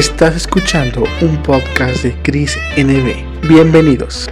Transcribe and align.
Estás 0.00 0.34
escuchando 0.34 1.04
un 1.20 1.42
podcast 1.42 2.04
de 2.04 2.14
Chris 2.22 2.56
NB. 2.78 3.46
Bienvenidos. 3.46 4.30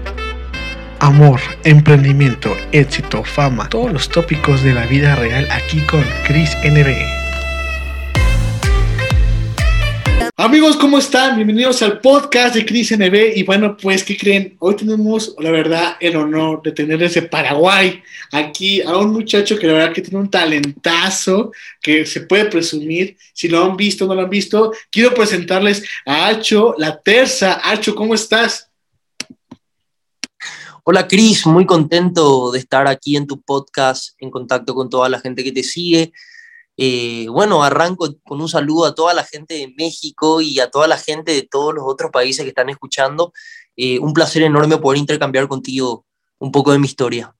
Amor, 0.98 1.40
emprendimiento, 1.62 2.56
éxito, 2.72 3.22
fama, 3.22 3.68
todos 3.68 3.92
los 3.92 4.08
tópicos 4.08 4.62
de 4.62 4.72
la 4.72 4.86
vida 4.86 5.14
real 5.16 5.46
aquí 5.50 5.82
con 5.82 6.02
Chris 6.26 6.56
NB. 6.64 7.17
Amigos, 10.40 10.76
¿cómo 10.76 10.98
están? 10.98 11.34
Bienvenidos 11.34 11.82
al 11.82 12.00
podcast 12.00 12.54
de 12.54 12.64
Cris 12.64 12.96
NB. 12.96 13.32
Y 13.34 13.42
bueno, 13.42 13.76
pues, 13.76 14.04
¿qué 14.04 14.16
creen? 14.16 14.54
Hoy 14.60 14.76
tenemos, 14.76 15.34
la 15.40 15.50
verdad, 15.50 15.96
el 15.98 16.14
honor 16.14 16.62
de 16.62 16.70
tener 16.70 16.96
desde 16.96 17.22
Paraguay 17.22 18.00
aquí 18.30 18.80
a 18.80 18.96
un 18.98 19.12
muchacho 19.12 19.58
que 19.58 19.66
la 19.66 19.72
verdad 19.72 19.92
que 19.92 20.00
tiene 20.00 20.20
un 20.20 20.30
talentazo 20.30 21.50
que 21.82 22.06
se 22.06 22.20
puede 22.20 22.44
presumir. 22.44 23.16
Si 23.32 23.48
lo 23.48 23.64
han 23.64 23.76
visto 23.76 24.04
o 24.04 24.06
no 24.06 24.14
lo 24.14 24.22
han 24.22 24.30
visto, 24.30 24.72
quiero 24.92 25.12
presentarles 25.12 25.84
a 26.06 26.28
Acho, 26.28 26.72
la 26.78 27.00
terza. 27.00 27.60
Acho, 27.60 27.96
¿cómo 27.96 28.14
estás? 28.14 28.70
Hola 30.84 31.08
Cris, 31.08 31.48
muy 31.48 31.66
contento 31.66 32.52
de 32.52 32.60
estar 32.60 32.86
aquí 32.86 33.16
en 33.16 33.26
tu 33.26 33.40
podcast, 33.40 34.14
en 34.20 34.30
contacto 34.30 34.72
con 34.72 34.88
toda 34.88 35.08
la 35.08 35.18
gente 35.18 35.42
que 35.42 35.50
te 35.50 35.64
sigue. 35.64 36.12
Eh, 36.80 37.26
bueno, 37.28 37.64
arranco 37.64 38.14
con 38.22 38.40
un 38.40 38.48
saludo 38.48 38.86
a 38.86 38.94
toda 38.94 39.12
la 39.12 39.24
gente 39.24 39.54
de 39.54 39.74
México 39.76 40.40
y 40.40 40.60
a 40.60 40.70
toda 40.70 40.86
la 40.86 40.96
gente 40.96 41.32
de 41.32 41.42
todos 41.42 41.74
los 41.74 41.82
otros 41.84 42.12
países 42.12 42.44
que 42.44 42.50
están 42.50 42.68
escuchando. 42.68 43.32
Eh, 43.76 43.98
un 43.98 44.12
placer 44.12 44.42
enorme 44.42 44.78
poder 44.78 44.98
intercambiar 44.98 45.48
contigo 45.48 46.06
un 46.38 46.52
poco 46.52 46.70
de 46.70 46.78
mi 46.78 46.86
historia. 46.86 47.34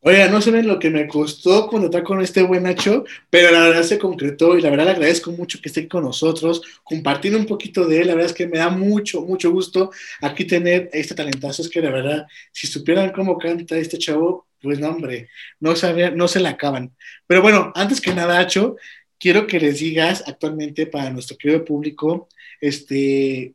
Oiga, 0.00 0.28
no 0.28 0.40
saben 0.40 0.68
lo 0.68 0.78
que 0.78 0.88
me 0.88 1.06
costó 1.06 1.66
conectar 1.66 2.02
con 2.02 2.22
este 2.22 2.42
buen 2.42 2.62
Nacho, 2.62 3.04
pero 3.28 3.50
la 3.50 3.60
verdad 3.60 3.82
se 3.82 3.98
concretó 3.98 4.56
y 4.56 4.62
la 4.62 4.70
verdad 4.70 4.84
le 4.84 4.90
agradezco 4.92 5.32
mucho 5.32 5.58
que 5.60 5.68
esté 5.68 5.88
con 5.88 6.04
nosotros, 6.04 6.62
compartiendo 6.84 7.38
un 7.38 7.46
poquito 7.46 7.86
de 7.86 8.00
él. 8.00 8.06
La 8.06 8.14
verdad 8.14 8.30
es 8.30 8.36
que 8.36 8.46
me 8.46 8.58
da 8.58 8.70
mucho, 8.70 9.22
mucho 9.22 9.50
gusto 9.50 9.90
aquí 10.22 10.44
tener 10.46 10.88
este 10.92 11.14
talentazo. 11.14 11.60
Es 11.60 11.68
que 11.68 11.82
la 11.82 11.90
verdad, 11.90 12.26
si 12.52 12.68
supieran 12.68 13.10
cómo 13.10 13.36
canta 13.36 13.76
este 13.76 13.98
chavo, 13.98 14.46
pues 14.66 14.80
no, 14.80 14.88
hombre, 14.88 15.28
no, 15.60 15.74
no 16.14 16.28
se 16.28 16.40
la 16.40 16.50
acaban. 16.50 16.92
Pero 17.28 17.40
bueno, 17.40 17.72
antes 17.76 18.00
que 18.00 18.12
nada, 18.12 18.40
Acho, 18.40 18.74
quiero 19.16 19.46
que 19.46 19.60
les 19.60 19.78
digas 19.78 20.24
actualmente 20.26 20.86
para 20.86 21.10
nuestro 21.10 21.36
querido 21.36 21.64
público, 21.64 22.28
este, 22.60 23.54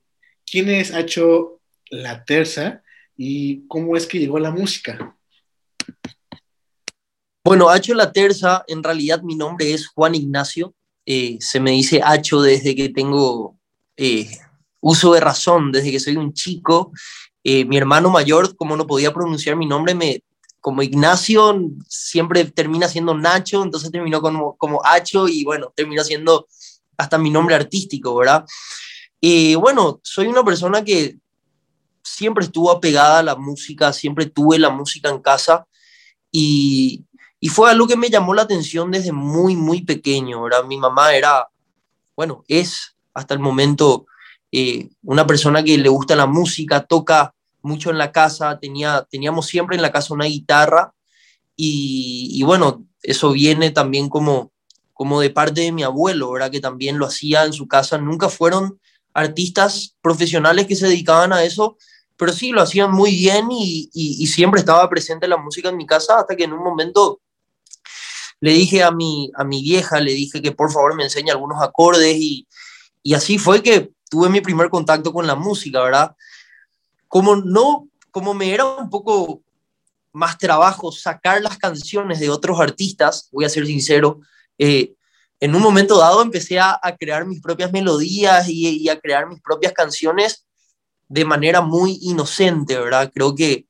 quién 0.49 0.69
es 0.69 0.93
Acho 0.93 1.59
La 1.89 2.23
Terza 2.23 2.81
y 3.17 3.67
cómo 3.67 3.97
es 3.97 4.07
que 4.07 4.19
llegó 4.19 4.39
la 4.39 4.51
música. 4.51 5.17
Bueno, 7.43 7.69
Acho 7.69 7.93
La 7.93 8.13
Terza, 8.13 8.63
en 8.69 8.81
realidad 8.81 9.21
mi 9.21 9.35
nombre 9.35 9.73
es 9.73 9.87
Juan 9.89 10.15
Ignacio. 10.15 10.73
Eh, 11.05 11.37
se 11.41 11.59
me 11.59 11.71
dice 11.71 11.99
Acho 12.01 12.41
desde 12.41 12.73
que 12.73 12.87
tengo 12.87 13.57
eh, 13.97 14.29
uso 14.79 15.13
de 15.13 15.19
razón, 15.19 15.73
desde 15.73 15.91
que 15.91 15.99
soy 15.99 16.15
un 16.15 16.31
chico. 16.31 16.93
Eh, 17.43 17.65
mi 17.65 17.77
hermano 17.77 18.09
mayor, 18.09 18.55
como 18.55 18.77
no 18.77 18.85
podía 18.87 19.13
pronunciar 19.13 19.55
mi 19.55 19.65
nombre, 19.65 19.95
me 19.95 20.23
como 20.61 20.83
Ignacio 20.83 21.59
siempre 21.89 22.45
termina 22.45 22.87
siendo 22.87 23.15
Nacho, 23.15 23.63
entonces 23.63 23.91
terminó 23.91 24.21
como, 24.21 24.55
como 24.57 24.81
Hacho 24.85 25.27
y 25.27 25.43
bueno, 25.43 25.73
terminó 25.75 26.03
siendo 26.03 26.47
hasta 26.97 27.17
mi 27.17 27.31
nombre 27.31 27.55
artístico, 27.55 28.15
¿verdad? 28.15 28.45
Y 29.19 29.55
bueno, 29.55 29.99
soy 30.03 30.27
una 30.27 30.43
persona 30.43 30.83
que 30.83 31.17
siempre 32.03 32.45
estuvo 32.45 32.71
apegada 32.71 33.19
a 33.19 33.23
la 33.23 33.35
música, 33.35 33.91
siempre 33.91 34.27
tuve 34.27 34.59
la 34.59 34.69
música 34.69 35.09
en 35.09 35.19
casa 35.19 35.65
y, 36.31 37.03
y 37.39 37.49
fue 37.49 37.69
algo 37.69 37.87
que 37.87 37.97
me 37.97 38.09
llamó 38.09 38.33
la 38.35 38.43
atención 38.43 38.91
desde 38.91 39.11
muy, 39.11 39.55
muy 39.55 39.81
pequeño, 39.81 40.43
¿verdad? 40.43 40.63
Mi 40.63 40.77
mamá 40.77 41.15
era, 41.15 41.47
bueno, 42.15 42.43
es 42.47 42.95
hasta 43.13 43.33
el 43.33 43.39
momento 43.39 44.05
eh, 44.51 44.89
una 45.01 45.25
persona 45.25 45.63
que 45.63 45.77
le 45.77 45.89
gusta 45.89 46.15
la 46.15 46.27
música, 46.27 46.83
toca 46.83 47.33
mucho 47.61 47.89
en 47.89 47.97
la 47.97 48.11
casa, 48.11 48.59
tenía, 48.59 49.07
teníamos 49.09 49.47
siempre 49.47 49.75
en 49.75 49.81
la 49.81 49.91
casa 49.91 50.13
una 50.13 50.25
guitarra 50.25 50.93
y, 51.55 52.41
bueno, 52.43 52.87
eso 53.03 53.31
viene 53.31 53.69
también 53.71 54.09
como, 54.09 54.51
como 54.93 55.21
de 55.21 55.29
parte 55.29 55.61
de 55.61 55.71
mi 55.71 55.83
abuelo, 55.83 56.31
¿verdad? 56.31 56.49
Que 56.49 56.59
también 56.59 56.97
lo 56.97 57.05
hacía 57.05 57.45
en 57.45 57.53
su 57.53 57.67
casa. 57.67 57.99
Nunca 57.99 58.29
fueron 58.29 58.79
artistas 59.13 59.95
profesionales 60.01 60.65
que 60.65 60.75
se 60.75 60.87
dedicaban 60.87 61.33
a 61.33 61.43
eso, 61.43 61.77
pero 62.17 62.33
sí 62.33 62.51
lo 62.51 62.61
hacían 62.61 62.91
muy 62.91 63.11
bien 63.11 63.47
y, 63.51 63.89
y, 63.93 64.27
siempre 64.27 64.59
estaba 64.59 64.89
presente 64.89 65.27
la 65.27 65.37
música 65.37 65.69
en 65.69 65.77
mi 65.77 65.85
casa 65.85 66.19
hasta 66.19 66.35
que 66.35 66.45
en 66.45 66.53
un 66.53 66.63
momento 66.63 67.19
le 68.39 68.53
dije 68.53 68.83
a 68.83 68.91
mi, 68.91 69.31
a 69.35 69.43
mi 69.43 69.61
vieja, 69.61 69.99
le 69.99 70.13
dije 70.13 70.41
que 70.41 70.51
por 70.51 70.71
favor 70.71 70.95
me 70.95 71.03
enseñe 71.03 71.29
algunos 71.29 71.61
acordes 71.61 72.15
y, 72.17 72.47
y 73.03 73.13
así 73.13 73.37
fue 73.37 73.61
que 73.61 73.91
tuve 74.09 74.29
mi 74.29 74.41
primer 74.41 74.69
contacto 74.69 75.13
con 75.13 75.27
la 75.27 75.35
música, 75.35 75.81
¿verdad? 75.81 76.15
Como 77.11 77.35
no, 77.35 77.89
como 78.09 78.33
me 78.33 78.53
era 78.53 78.63
un 78.63 78.89
poco 78.89 79.43
más 80.13 80.37
trabajo 80.37 80.93
sacar 80.93 81.41
las 81.41 81.57
canciones 81.57 82.21
de 82.21 82.29
otros 82.29 82.57
artistas, 82.61 83.27
voy 83.33 83.43
a 83.43 83.49
ser 83.49 83.65
sincero, 83.65 84.21
eh, 84.57 84.93
en 85.41 85.53
un 85.53 85.61
momento 85.61 85.97
dado 85.97 86.21
empecé 86.21 86.57
a, 86.57 86.79
crear 86.97 87.25
mis 87.25 87.41
propias 87.41 87.73
melodías 87.73 88.47
y, 88.47 88.87
a 88.87 88.97
crear 88.97 89.27
mis 89.27 89.41
propias 89.41 89.73
canciones 89.73 90.45
de 91.09 91.25
manera 91.25 91.59
muy 91.59 91.99
inocente, 92.01 92.79
¿verdad? 92.79 93.11
Creo 93.13 93.35
que, 93.35 93.65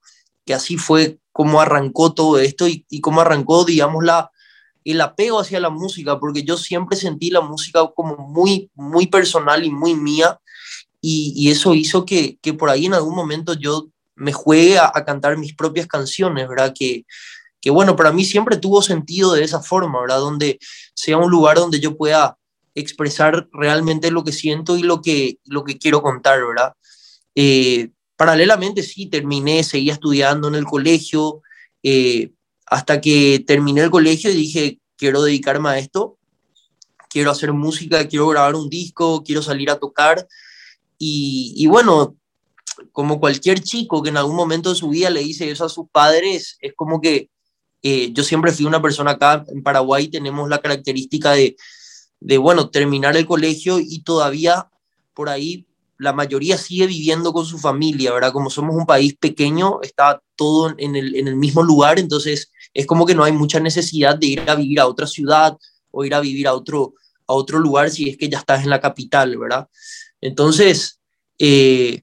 que 0.46 0.54
así 0.54 0.78
fue 0.78 1.18
como 1.32 1.60
arrancó 1.60 2.14
todo 2.14 2.38
esto 2.38 2.68
y, 2.68 2.86
y 2.92 3.02
como 3.02 3.22
arrancó, 3.22 3.66
digamos, 3.66 4.04
la, 4.04 4.30
el 4.86 5.02
apego 5.02 5.40
hacia 5.40 5.60
la 5.60 5.72
música, 5.72 6.20
porque 6.20 6.44
yo 6.44 6.58
siempre 6.58 6.96
sentí 6.96 7.32
la 7.32 7.42
música 7.42 7.90
como 7.96 8.18
muy, 8.18 8.70
muy 8.76 9.08
personal 9.08 9.66
y 9.66 9.72
muy 9.72 9.96
mía 9.96 10.40
y, 11.02 11.50
eso 11.50 11.74
hizo 11.74 12.06
que, 12.06 12.38
que, 12.42 12.54
por 12.54 12.70
ahí 12.70 12.86
en 12.86 12.94
algún 12.94 13.16
momento 13.16 13.54
yo 13.54 13.90
me 14.16 14.34
juegue 14.34 14.78
a, 14.78 14.92
cantar 15.06 15.38
mis 15.38 15.56
propias 15.56 15.88
canciones, 15.88 16.48
¿verdad? 16.48 16.74
Que, 16.78 17.06
que, 17.60 17.72
bueno, 17.72 17.96
para 17.96 18.12
mí 18.12 18.24
siempre 18.24 18.58
tuvo 18.58 18.82
sentido 18.82 19.34
de 19.34 19.44
esa 19.44 19.62
forma, 19.62 20.00
¿verdad? 20.02 20.20
Donde 20.20 20.60
sea 20.94 21.18
un 21.18 21.32
lugar 21.32 21.58
donde 21.58 21.80
yo 21.80 21.98
pueda 21.98 22.38
expresar 22.76 23.50
realmente 23.52 24.12
lo 24.12 24.24
que 24.24 24.32
siento 24.32 24.78
y 24.78 24.84
lo 24.84 25.02
que, 25.02 25.40
lo 25.46 25.64
que 25.64 25.78
quiero 25.78 26.02
contar, 26.02 26.40
¿verdad? 26.46 26.74
Eh, 27.36 27.90
paralelamente, 28.16 28.84
sí, 28.84 29.08
terminé, 29.08 29.64
seguía 29.64 29.94
estudiando 29.94 30.48
en 30.48 30.56
el 30.56 30.66
colegio, 30.66 31.42
eh, 31.82 32.32
hasta 32.68 33.02
que 33.02 33.44
terminé 33.46 33.82
el 33.82 33.90
colegio 33.90 34.30
y 34.30 34.36
dije, 34.36 34.80
quiero 34.96 35.24
dedicarme 35.24 35.70
a 35.70 35.80
esto, 35.80 36.18
quiero 37.10 37.32
hacer 37.32 37.52
música, 37.52 38.08
quiero 38.08 38.28
grabar 38.28 38.56
un 38.56 38.70
disco, 38.70 39.24
quiero 39.24 39.42
salir 39.42 39.70
a 39.70 39.80
tocar. 39.80 40.28
Y, 41.04 41.66
bueno, 41.66 42.16
como 42.92 43.20
cualquier 43.20 43.60
chico 43.60 44.04
que 44.04 44.10
en 44.10 44.18
algún 44.18 44.36
momento 44.36 44.70
de 44.70 44.76
su 44.76 44.90
vida 44.90 45.10
le 45.10 45.22
dice 45.22 45.50
eso 45.50 45.66
a 45.66 45.70
sus 45.70 45.90
padres, 45.90 46.58
es 46.62 46.74
como 46.76 47.02
que 47.02 47.32
eh, 47.82 48.12
yo 48.14 48.24
siempre 48.24 48.52
fui 48.52 48.66
una 48.66 48.84
persona 48.84 49.12
acá 49.12 49.44
en 49.48 49.64
Paraguay, 49.64 50.10
tenemos 50.10 50.48
la 50.48 50.60
característica 50.60 51.32
de, 51.32 51.56
de, 52.20 52.38
bueno, 52.38 52.70
terminar 52.70 53.18
el 53.18 53.26
colegio 53.26 53.80
y 53.80 54.04
todavía 54.04 54.70
por 55.16 55.30
ahí 55.30 55.66
la 55.98 56.14
mayoría 56.14 56.60
sigue 56.60 56.86
viviendo 56.86 57.34
con 57.34 57.48
su 57.48 57.58
familia, 57.58 58.14
¿verdad? 58.14 58.32
Como 58.32 58.52
somos 58.52 58.76
un 58.76 58.86
país 58.86 59.16
pequeño, 59.20 59.80
está 59.82 60.22
todo 60.36 60.76
en 60.78 60.96
el, 60.96 61.16
en 61.16 61.28
el 61.28 61.36
mismo 61.36 61.64
lugar, 61.64 61.98
entonces 61.98 62.52
es 62.76 62.86
como 62.86 63.08
que 63.08 63.16
no 63.16 63.24
hay 63.24 63.32
mucha 63.32 63.60
necesidad 63.60 64.20
de 64.20 64.28
ir 64.28 64.48
a 64.48 64.54
vivir 64.54 64.80
a 64.80 64.88
otra 64.88 65.08
ciudad 65.08 65.58
o 65.90 66.06
ir 66.06 66.14
a 66.14 66.20
vivir 66.20 66.48
a 66.48 66.54
otro, 66.54 66.94
a 67.26 67.34
otro 67.34 67.58
lugar 67.58 67.90
si 67.90 68.08
es 68.08 68.18
que 68.18 68.30
ya 68.30 68.38
estás 68.38 68.64
en 68.64 68.70
la 68.70 68.80
capital, 68.80 69.36
¿verdad? 69.40 69.68
Entonces, 70.22 71.00
eh, 71.40 72.02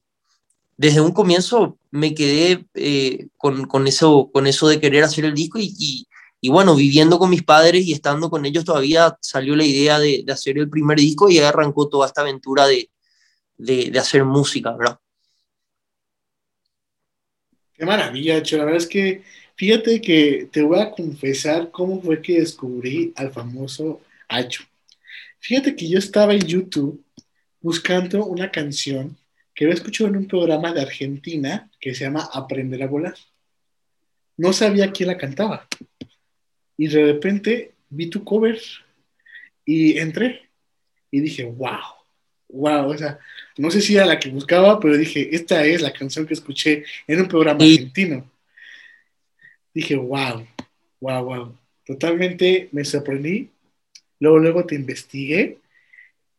desde 0.77 1.01
un 1.01 1.13
comienzo 1.13 1.77
me 1.91 2.13
quedé 2.13 2.65
eh, 2.73 3.27
con, 3.37 3.87
eso, 3.87 4.29
con 4.31 4.47
eso 4.47 4.67
de 4.67 4.79
querer 4.79 5.03
hacer 5.03 5.25
el 5.25 5.33
disco 5.33 5.57
y, 5.61 6.07
bueno, 6.49 6.75
viviendo 6.75 7.19
con 7.19 7.29
mis 7.29 7.43
padres 7.43 7.85
y 7.85 7.93
estando 7.93 8.29
con 8.29 8.45
ellos 8.45 8.65
todavía 8.65 9.17
salió 9.21 9.55
la 9.55 9.65
idea 9.65 9.99
de, 9.99 10.23
hacer 10.29 10.57
el 10.57 10.69
primer 10.69 10.97
disco 10.97 11.29
y 11.29 11.39
arrancó 11.39 11.89
toda 11.89 12.07
esta 12.07 12.21
aventura 12.21 12.67
de, 12.67 12.89
hacer 13.99 14.23
música, 14.23 14.75
¿verdad? 14.75 14.99
Qué 17.73 17.85
maravilla, 17.85 18.43
Cho. 18.43 18.57
La 18.57 18.65
verdad 18.65 18.81
es 18.81 18.87
que 18.87 19.23
fíjate 19.55 20.01
que 20.01 20.49
te 20.51 20.61
voy 20.61 20.79
a 20.79 20.91
confesar 20.91 21.71
cómo 21.71 22.01
fue 22.01 22.21
que 22.21 22.39
descubrí 22.39 23.13
al 23.15 23.31
famoso 23.31 24.01
Acho. 24.29 24.63
Fíjate 25.39 25.75
que 25.75 25.89
yo 25.89 25.97
estaba 25.97 26.33
en 26.33 26.45
YouTube 26.45 27.03
buscando 27.61 28.25
una 28.25 28.51
canción 28.51 29.17
que 29.53 29.65
había 29.65 29.75
escuchado 29.75 30.09
en 30.09 30.17
un 30.17 30.27
programa 30.27 30.73
de 30.73 30.81
Argentina 30.81 31.69
que 31.79 31.93
se 31.93 32.05
llama 32.05 32.29
Aprender 32.33 32.81
a 32.83 32.87
volar. 32.87 33.15
No 34.37 34.53
sabía 34.53 34.91
quién 34.91 35.07
la 35.07 35.17
cantaba. 35.17 35.67
Y 36.77 36.87
de 36.87 37.05
repente 37.05 37.73
vi 37.89 38.09
tu 38.09 38.23
cover 38.23 38.59
y 39.65 39.97
entré 39.97 40.49
y 41.11 41.19
dije, 41.19 41.43
wow, 41.43 41.79
wow, 42.49 42.89
o 42.89 42.97
sea, 42.97 43.19
no 43.57 43.69
sé 43.69 43.81
si 43.81 43.95
era 43.95 44.05
la 44.05 44.19
que 44.19 44.29
buscaba, 44.29 44.79
pero 44.79 44.97
dije, 44.97 45.35
esta 45.35 45.65
es 45.65 45.81
la 45.81 45.91
canción 45.91 46.25
que 46.25 46.33
escuché 46.33 46.85
en 47.07 47.21
un 47.21 47.27
programa 47.27 47.63
argentino. 47.63 48.31
Dije, 49.73 49.95
wow, 49.95 50.47
wow, 51.01 51.23
wow. 51.23 51.57
Totalmente 51.85 52.69
me 52.71 52.85
sorprendí. 52.85 53.49
Luego, 54.19 54.39
luego 54.39 54.65
te 54.65 54.75
investigué 54.75 55.57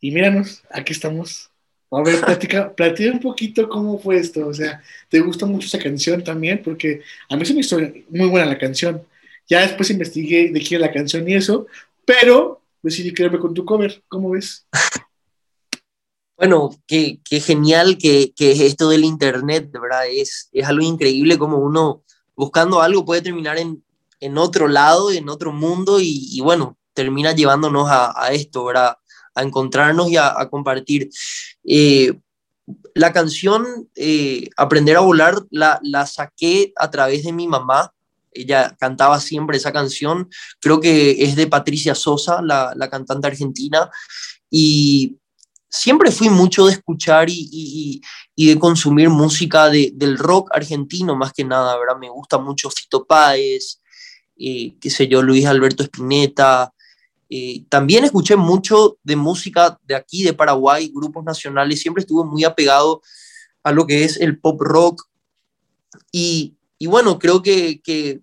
y 0.00 0.10
míranos, 0.10 0.62
aquí 0.70 0.92
estamos 0.92 1.50
A 1.90 2.02
ver, 2.02 2.20
platica, 2.24 2.74
platica, 2.74 3.12
un 3.12 3.20
poquito 3.20 3.68
cómo 3.68 3.98
fue 3.98 4.16
esto. 4.16 4.46
O 4.46 4.54
sea, 4.54 4.82
¿te 5.08 5.20
gustó 5.20 5.46
mucho 5.46 5.66
esa 5.66 5.78
canción 5.78 6.22
también? 6.22 6.62
Porque 6.62 7.02
a 7.28 7.36
mí 7.36 7.44
se 7.44 7.54
me 7.54 7.60
hizo 7.60 7.78
muy 8.08 8.28
buena 8.28 8.46
la 8.46 8.58
canción. 8.58 9.02
Ya 9.48 9.62
después 9.62 9.90
investigué 9.90 10.50
de 10.50 10.60
quién 10.60 10.80
era 10.80 10.88
la 10.88 10.92
canción 10.94 11.28
y 11.28 11.34
eso, 11.34 11.66
pero 12.04 12.62
decidí 12.82 13.12
quedarme 13.12 13.38
con 13.38 13.54
tu 13.54 13.64
cover. 13.64 14.02
¿Cómo 14.08 14.30
ves? 14.30 14.66
Bueno, 16.36 16.70
qué, 16.86 17.20
qué 17.22 17.38
genial 17.38 17.98
que, 17.98 18.32
que, 18.34 18.64
esto 18.64 18.88
del 18.88 19.04
Internet, 19.04 19.70
verdad, 19.72 20.06
es, 20.08 20.48
es 20.52 20.66
algo 20.66 20.82
increíble 20.82 21.36
como 21.36 21.58
uno 21.58 22.02
buscando 22.34 22.80
algo 22.80 23.04
puede 23.04 23.20
terminar 23.20 23.58
en, 23.58 23.84
en 24.20 24.38
otro 24.38 24.66
lado, 24.66 25.10
en 25.10 25.28
otro 25.28 25.52
mundo 25.52 26.00
y, 26.00 26.28
y 26.32 26.40
bueno, 26.40 26.78
termina 26.94 27.34
llevándonos 27.34 27.90
a, 27.90 28.14
a, 28.16 28.32
esto, 28.32 28.64
¿verdad? 28.64 28.96
A 29.34 29.42
encontrarnos 29.42 30.10
y 30.10 30.16
a, 30.16 30.34
compartir. 30.50 31.10
Eh, 31.64 32.12
la 32.94 33.12
canción 33.12 33.88
eh, 33.96 34.48
Aprender 34.56 34.96
a 34.96 35.00
volar 35.00 35.42
la, 35.50 35.80
la 35.82 36.06
saqué 36.06 36.72
a 36.76 36.90
través 36.90 37.24
de 37.24 37.32
mi 37.32 37.48
mamá. 37.48 37.92
Ella 38.32 38.76
cantaba 38.78 39.20
siempre 39.20 39.56
esa 39.56 39.72
canción. 39.72 40.28
Creo 40.60 40.80
que 40.80 41.22
es 41.24 41.36
de 41.36 41.46
Patricia 41.46 41.94
Sosa, 41.94 42.40
la, 42.42 42.72
la 42.76 42.88
cantante 42.88 43.26
argentina. 43.26 43.90
Y 44.50 45.16
siempre 45.68 46.10
fui 46.10 46.28
mucho 46.28 46.66
de 46.66 46.72
escuchar 46.72 47.30
y, 47.30 47.48
y, 47.52 48.00
y 48.34 48.46
de 48.48 48.58
consumir 48.58 49.08
música 49.08 49.70
de, 49.70 49.92
del 49.94 50.18
rock 50.18 50.50
argentino, 50.52 51.14
más 51.16 51.32
que 51.32 51.44
nada, 51.44 51.78
¿verdad? 51.78 51.96
Me 51.98 52.08
gusta 52.08 52.38
mucho 52.38 52.70
Fito 52.70 53.04
Páez, 53.04 53.80
eh, 54.36 54.74
qué 54.80 54.90
sé 54.90 55.06
yo, 55.06 55.22
Luis 55.22 55.46
Alberto 55.46 55.82
Spinetta, 55.84 56.72
eh, 57.32 57.64
también 57.68 58.04
escuché 58.04 58.34
mucho 58.34 58.98
de 59.04 59.14
música 59.14 59.78
de 59.84 59.94
aquí, 59.94 60.24
de 60.24 60.32
Paraguay, 60.32 60.90
grupos 60.92 61.24
nacionales, 61.24 61.80
siempre 61.80 62.00
estuve 62.00 62.28
muy 62.28 62.42
apegado 62.42 63.02
a 63.62 63.70
lo 63.70 63.86
que 63.86 64.02
es 64.02 64.16
el 64.16 64.40
pop 64.40 64.60
rock. 64.60 65.04
Y, 66.10 66.56
y 66.76 66.88
bueno, 66.88 67.20
creo 67.20 67.40
que, 67.40 67.80
que, 67.80 68.20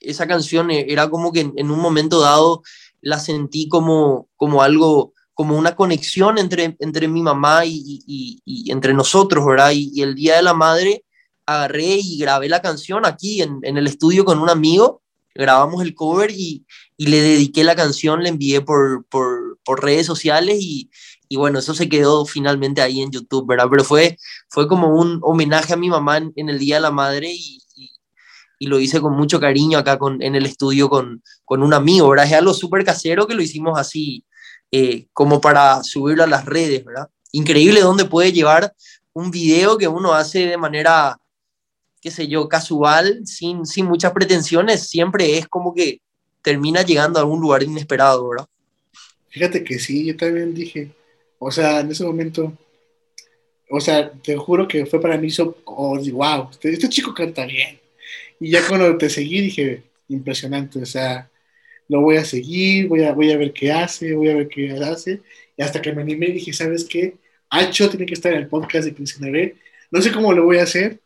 esa 0.00 0.26
canción 0.26 0.70
era 0.70 1.10
como 1.10 1.30
que 1.30 1.40
en, 1.40 1.52
en, 1.56 1.70
un 1.70 1.78
momento 1.78 2.20
dado 2.20 2.62
la 3.02 3.20
sentí 3.20 3.68
como, 3.68 4.28
como 4.36 4.62
algo, 4.62 5.12
como 5.34 5.58
una 5.58 5.76
conexión 5.76 6.38
entre, 6.38 6.74
entre 6.80 7.06
mi 7.06 7.22
mamá 7.22 7.66
y, 7.66 8.02
y, 8.06 8.40
y 8.46 8.72
entre 8.72 8.94
nosotros, 8.94 9.44
¿verdad? 9.44 9.72
Y, 9.74 10.00
el 10.00 10.14
Día 10.14 10.36
de 10.36 10.42
la 10.42 10.54
Madre 10.54 11.04
agarré 11.44 12.00
y 12.02 12.18
grabé 12.18 12.48
la 12.48 12.62
canción 12.62 13.04
aquí 13.04 13.42
en, 13.42 13.60
en 13.62 13.76
el 13.76 13.86
estudio 13.86 14.24
con 14.24 14.38
un 14.38 14.48
amigo 14.48 15.02
grabamos 15.34 15.82
el 15.82 15.94
cover 15.94 16.30
y, 16.30 16.64
y, 17.00 17.06
le 17.06 17.20
dediqué 17.22 17.64
la 17.64 17.74
canción, 17.74 18.22
le 18.22 18.28
envié 18.28 18.60
por, 18.60 19.06
por, 19.06 19.58
por 19.64 19.82
redes 19.82 20.06
sociales 20.06 20.58
y, 20.60 20.90
y, 21.28 21.36
bueno, 21.36 21.58
eso 21.58 21.74
se 21.74 21.88
quedó 21.88 22.26
finalmente 22.26 22.82
ahí 22.82 23.00
en 23.00 23.10
YouTube, 23.10 23.48
¿verdad? 23.48 23.68
Pero 23.70 23.84
fue, 23.84 24.18
fue 24.50 24.68
como 24.68 24.88
un 24.94 25.18
homenaje 25.22 25.72
a 25.72 25.76
mi 25.76 25.88
mamá 25.88 26.18
en, 26.18 26.48
el 26.48 26.58
Día 26.58 26.76
de 26.76 26.82
la 26.82 26.90
Madre 26.90 27.32
y, 27.32 27.62
y, 28.58 28.66
lo 28.66 28.78
hice 28.78 29.00
con 29.00 29.16
mucho 29.16 29.40
cariño 29.40 29.78
acá 29.78 29.98
con, 29.98 30.20
en 30.22 30.34
el 30.34 30.44
estudio 30.44 30.90
con, 30.90 31.22
con 31.46 31.62
un 31.62 31.72
amigo, 31.72 32.10
¿verdad? 32.10 32.26
Es 32.26 32.32
algo 32.34 32.52
súper 32.52 32.84
casero 32.84 33.26
que 33.26 33.34
lo 33.34 33.42
hicimos 33.42 33.78
así, 33.78 34.24
eh, 34.70 35.06
como 35.14 35.40
para 35.40 35.82
subirlo 35.82 36.24
a 36.24 36.26
las 36.26 36.44
redes, 36.44 36.84
¿verdad? 36.84 37.08
Increíble 37.32 37.80
dónde 37.80 38.04
puede 38.04 38.32
llevar 38.32 38.74
un 39.14 39.30
video 39.30 39.78
que 39.78 39.88
uno 39.88 40.12
hace 40.12 40.46
de 40.46 40.58
manera 40.58 41.16
qué 42.00 42.10
sé 42.10 42.28
yo, 42.28 42.48
casual, 42.48 43.20
sin, 43.26 43.66
sin 43.66 43.86
muchas 43.86 44.12
pretensiones, 44.12 44.88
siempre 44.88 45.38
es 45.38 45.46
como 45.46 45.74
que 45.74 46.00
termina 46.42 46.82
llegando 46.82 47.18
a 47.18 47.22
algún 47.22 47.40
lugar 47.40 47.62
inesperado, 47.62 48.28
¿verdad? 48.28 48.46
Fíjate 49.28 49.62
que 49.62 49.78
sí, 49.78 50.06
yo 50.06 50.16
también 50.16 50.54
dije, 50.54 50.90
o 51.38 51.50
sea, 51.50 51.80
en 51.80 51.90
ese 51.90 52.04
momento, 52.04 52.52
o 53.70 53.80
sea, 53.80 54.10
te 54.10 54.36
juro 54.36 54.66
que 54.66 54.86
fue 54.86 55.00
para 55.00 55.16
mí, 55.16 55.30
so, 55.30 55.56
oh, 55.64 55.98
wow, 56.12 56.48
este, 56.50 56.72
este, 56.72 56.88
chico 56.88 57.14
canta 57.14 57.46
bien. 57.46 57.78
Y 58.40 58.50
ya 58.50 58.66
cuando 58.66 58.96
te 58.98 59.08
seguí 59.08 59.40
dije, 59.40 59.82
impresionante, 60.08 60.82
o 60.82 60.86
sea, 60.86 61.30
lo 61.88 62.00
voy 62.00 62.16
a 62.16 62.24
seguir, 62.24 62.88
voy 62.88 63.04
a, 63.04 63.12
voy 63.12 63.30
a 63.30 63.36
ver 63.36 63.52
qué 63.52 63.70
hace, 63.70 64.14
voy 64.14 64.30
a 64.30 64.36
ver 64.36 64.48
qué 64.48 64.72
hace. 64.72 65.20
Y 65.56 65.62
hasta 65.62 65.80
que 65.80 65.92
me 65.92 66.02
animé 66.02 66.26
dije, 66.28 66.52
¿sabes 66.52 66.84
qué? 66.84 67.14
Hacho 67.50 67.90
tiene 67.90 68.06
que 68.06 68.14
estar 68.14 68.32
en 68.32 68.38
el 68.38 68.48
podcast 68.48 68.84
de 68.86 68.92
Prisionero. 68.92 69.54
No 69.90 70.00
sé 70.00 70.12
cómo 70.12 70.32
lo 70.32 70.44
voy 70.44 70.58
a 70.58 70.64
hacer, 70.64 71.00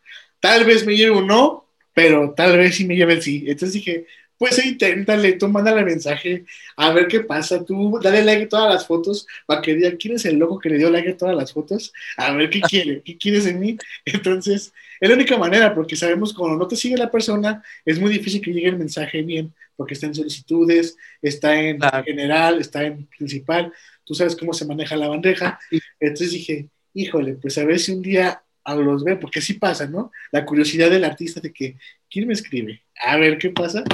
Tal 0.44 0.66
vez 0.66 0.84
me 0.84 0.94
lleve 0.94 1.12
un 1.12 1.26
no, 1.26 1.64
pero 1.94 2.34
tal 2.36 2.58
vez 2.58 2.74
sí 2.74 2.84
me 2.84 2.94
lleve 2.94 3.14
el 3.14 3.22
sí. 3.22 3.44
Entonces 3.46 3.72
dije, 3.72 4.04
pues 4.38 4.64
inténtale, 4.64 5.34
tú 5.34 5.48
mándale 5.48 5.84
mensaje, 5.84 6.44
a 6.76 6.92
ver 6.92 7.08
qué 7.08 7.20
pasa, 7.20 7.64
tú 7.64 7.98
dale 8.02 8.24
like 8.24 8.44
a 8.44 8.48
todas 8.48 8.74
las 8.74 8.86
fotos, 8.86 9.26
para 9.46 9.62
que 9.62 9.74
diga 9.74 9.96
quién 9.96 10.16
es 10.16 10.24
el 10.24 10.36
loco 10.36 10.58
que 10.58 10.70
le 10.70 10.78
dio 10.78 10.90
like 10.90 11.10
a 11.10 11.16
todas 11.16 11.36
las 11.36 11.52
fotos, 11.52 11.92
a 12.16 12.32
ver 12.32 12.50
qué 12.50 12.60
quiere, 12.60 13.02
qué 13.02 13.16
quieres 13.16 13.46
en 13.46 13.60
mí. 13.60 13.76
Entonces, 14.04 14.72
es 15.00 15.08
la 15.08 15.14
única 15.14 15.36
manera, 15.36 15.74
porque 15.74 15.96
sabemos 15.96 16.32
que 16.32 16.38
cuando 16.38 16.58
no 16.58 16.66
te 16.66 16.76
sigue 16.76 16.96
la 16.96 17.10
persona, 17.10 17.62
es 17.84 17.98
muy 17.98 18.10
difícil 18.10 18.40
que 18.40 18.52
llegue 18.52 18.68
el 18.68 18.78
mensaje 18.78 19.22
bien, 19.22 19.52
porque 19.76 19.94
está 19.94 20.06
en 20.06 20.14
solicitudes, 20.14 20.96
está 21.22 21.60
en 21.60 21.78
claro. 21.78 22.04
general, 22.04 22.60
está 22.60 22.84
en 22.84 23.06
principal, 23.06 23.72
tú 24.04 24.14
sabes 24.14 24.36
cómo 24.36 24.52
se 24.52 24.66
maneja 24.66 24.96
la 24.96 25.08
bandeja. 25.08 25.58
Entonces 26.00 26.32
dije, 26.32 26.68
híjole, 26.92 27.34
pues 27.34 27.58
a 27.58 27.64
ver 27.64 27.78
si 27.78 27.92
un 27.92 28.02
día 28.02 28.40
a 28.64 28.74
los 28.74 29.04
ver, 29.04 29.20
porque 29.20 29.40
sí 29.40 29.54
pasa, 29.54 29.86
¿no? 29.86 30.10
La 30.32 30.44
curiosidad 30.44 30.90
del 30.90 31.04
artista 31.04 31.40
de 31.40 31.52
que, 31.52 31.76
¿quién 32.10 32.26
me 32.26 32.32
escribe? 32.32 32.82
A 33.04 33.16
ver 33.18 33.36
qué 33.38 33.50
pasa. 33.50 33.84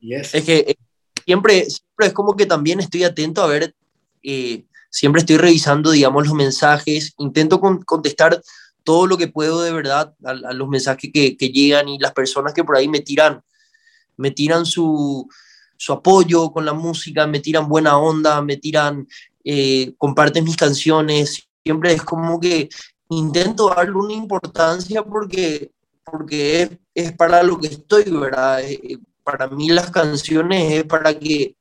Yes. 0.00 0.34
Es 0.34 0.44
que 0.44 0.58
eh, 0.58 0.76
siempre, 1.24 1.66
siempre 1.66 2.06
es 2.06 2.12
como 2.12 2.36
que 2.36 2.46
también 2.46 2.80
estoy 2.80 3.04
atento 3.04 3.42
a 3.42 3.46
ver, 3.46 3.74
eh, 4.22 4.64
siempre 4.90 5.20
estoy 5.20 5.36
revisando, 5.36 5.90
digamos, 5.90 6.26
los 6.26 6.34
mensajes, 6.34 7.14
intento 7.18 7.60
con, 7.60 7.82
contestar 7.82 8.42
todo 8.84 9.06
lo 9.06 9.16
que 9.16 9.28
puedo 9.28 9.62
de 9.62 9.72
verdad 9.72 10.14
a, 10.24 10.30
a 10.30 10.52
los 10.52 10.68
mensajes 10.68 11.10
que, 11.12 11.36
que, 11.36 11.48
llegan 11.48 11.88
y 11.88 11.98
las 11.98 12.12
personas 12.12 12.52
que 12.52 12.64
por 12.64 12.76
ahí 12.76 12.88
me 12.88 13.00
tiran, 13.00 13.42
me 14.16 14.30
tiran 14.30 14.66
su, 14.66 15.28
su 15.76 15.92
apoyo 15.92 16.52
con 16.52 16.64
la 16.64 16.72
música, 16.72 17.26
me 17.26 17.40
tiran 17.40 17.68
buena 17.68 17.98
onda, 17.98 18.42
me 18.42 18.56
tiran, 18.56 19.06
eh, 19.44 19.94
comparten 19.96 20.44
mis 20.44 20.56
canciones, 20.56 21.48
siempre 21.62 21.92
es 21.92 22.02
como 22.02 22.40
que 22.40 22.68
intento 23.08 23.68
darle 23.68 23.94
una 23.94 24.12
importancia 24.12 25.02
porque, 25.02 25.72
porque 26.04 26.62
es, 26.62 26.70
es, 26.94 27.12
para 27.12 27.42
lo 27.42 27.58
que 27.58 27.68
estoy, 27.68 28.04
¿verdad? 28.04 28.60
Para 29.22 29.48
mí 29.48 29.68
las 29.70 29.90
canciones 29.90 30.72
es 30.72 30.84
para 30.84 31.18
que, 31.18 31.56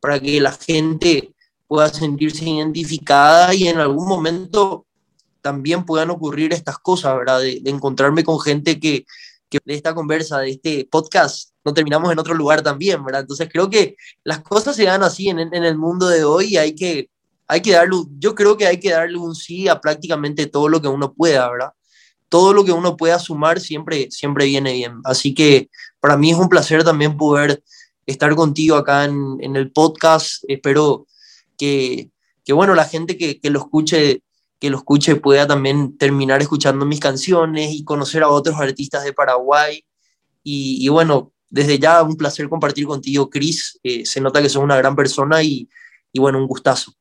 para 0.00 0.20
que 0.20 0.40
la 0.40 0.52
gente 0.52 1.34
pueda 1.66 1.88
sentirse 1.88 2.44
identificada 2.44 3.54
y 3.54 3.68
en 3.68 3.78
algún 3.78 4.08
momento 4.08 4.86
también 5.40 5.84
puedan 5.84 6.10
ocurrir 6.10 6.52
estas 6.52 6.78
cosas, 6.78 7.16
¿verdad? 7.16 7.40
De, 7.40 7.60
de 7.60 7.70
encontrarme 7.70 8.24
con 8.24 8.40
gente 8.40 8.80
que, 8.80 9.06
que 9.48 9.58
de 9.64 9.74
esta 9.74 9.94
conversa, 9.94 10.38
de 10.40 10.50
este 10.50 10.88
podcast, 10.90 11.50
no 11.64 11.74
terminamos 11.74 12.12
en 12.12 12.18
otro 12.18 12.34
lugar 12.34 12.62
también, 12.62 13.04
¿verdad? 13.04 13.22
Entonces 13.22 13.48
creo 13.50 13.68
que 13.68 13.96
las 14.24 14.40
cosas 14.40 14.76
se 14.76 14.84
dan 14.84 15.02
así 15.02 15.28
en, 15.28 15.38
en 15.38 15.64
el 15.64 15.76
mundo 15.76 16.08
de 16.08 16.24
hoy 16.24 16.54
y 16.54 16.56
hay 16.56 16.74
que, 16.74 17.10
hay 17.46 17.60
que 17.60 17.72
darle, 17.72 17.96
yo 18.18 18.34
creo 18.34 18.56
que 18.56 18.66
hay 18.66 18.78
que 18.78 18.90
darle 18.90 19.18
un 19.18 19.34
sí 19.34 19.68
a 19.68 19.80
prácticamente 19.80 20.46
todo 20.46 20.68
lo 20.68 20.80
que 20.80 20.88
uno 20.88 21.12
pueda, 21.12 21.50
¿verdad? 21.50 21.72
Todo 22.28 22.52
lo 22.52 22.64
que 22.64 22.72
uno 22.72 22.96
pueda 22.96 23.18
sumar 23.18 23.58
siempre, 23.58 24.10
siempre 24.10 24.44
viene 24.44 24.74
bien. 24.74 25.00
Así 25.04 25.34
que 25.34 25.70
para 26.00 26.16
mí 26.16 26.30
es 26.30 26.36
un 26.36 26.48
placer 26.48 26.84
también 26.84 27.16
poder 27.16 27.62
estar 28.06 28.34
contigo 28.34 28.76
acá 28.76 29.04
en, 29.04 29.36
en 29.40 29.56
el 29.56 29.70
podcast. 29.70 30.44
Espero 30.48 31.06
que, 31.58 32.10
bueno, 32.48 32.74
la 32.74 32.84
gente 32.84 33.16
que, 33.18 33.38
lo 33.50 33.58
escuche 33.58 34.22
que 34.60 34.70
lo 34.70 34.78
escuche 34.78 35.14
pueda 35.16 35.46
también 35.46 35.96
terminar 35.98 36.40
escuchando 36.40 36.84
mis 36.84 36.98
canciones 36.98 37.70
y 37.72 37.84
conocer 37.84 38.22
a 38.22 38.28
otros 38.28 38.56
artistas 38.58 39.04
de 39.04 39.12
Paraguay. 39.12 39.84
Y, 40.42 40.88
bueno, 40.88 41.32
desde 41.50 41.78
ya 41.78 42.02
un 42.02 42.16
placer 42.16 42.48
compartir 42.48 42.86
contigo, 42.86 43.28
Cris. 43.28 43.78
Eh, 43.82 44.06
se 44.06 44.20
nota 44.20 44.40
que 44.40 44.48
sos 44.48 44.62
una 44.62 44.76
gran 44.76 44.96
persona 44.96 45.42
y, 45.42 45.68
y 46.12 46.18
bueno, 46.18 46.38
un 46.38 46.46
gustazo. 46.46 46.92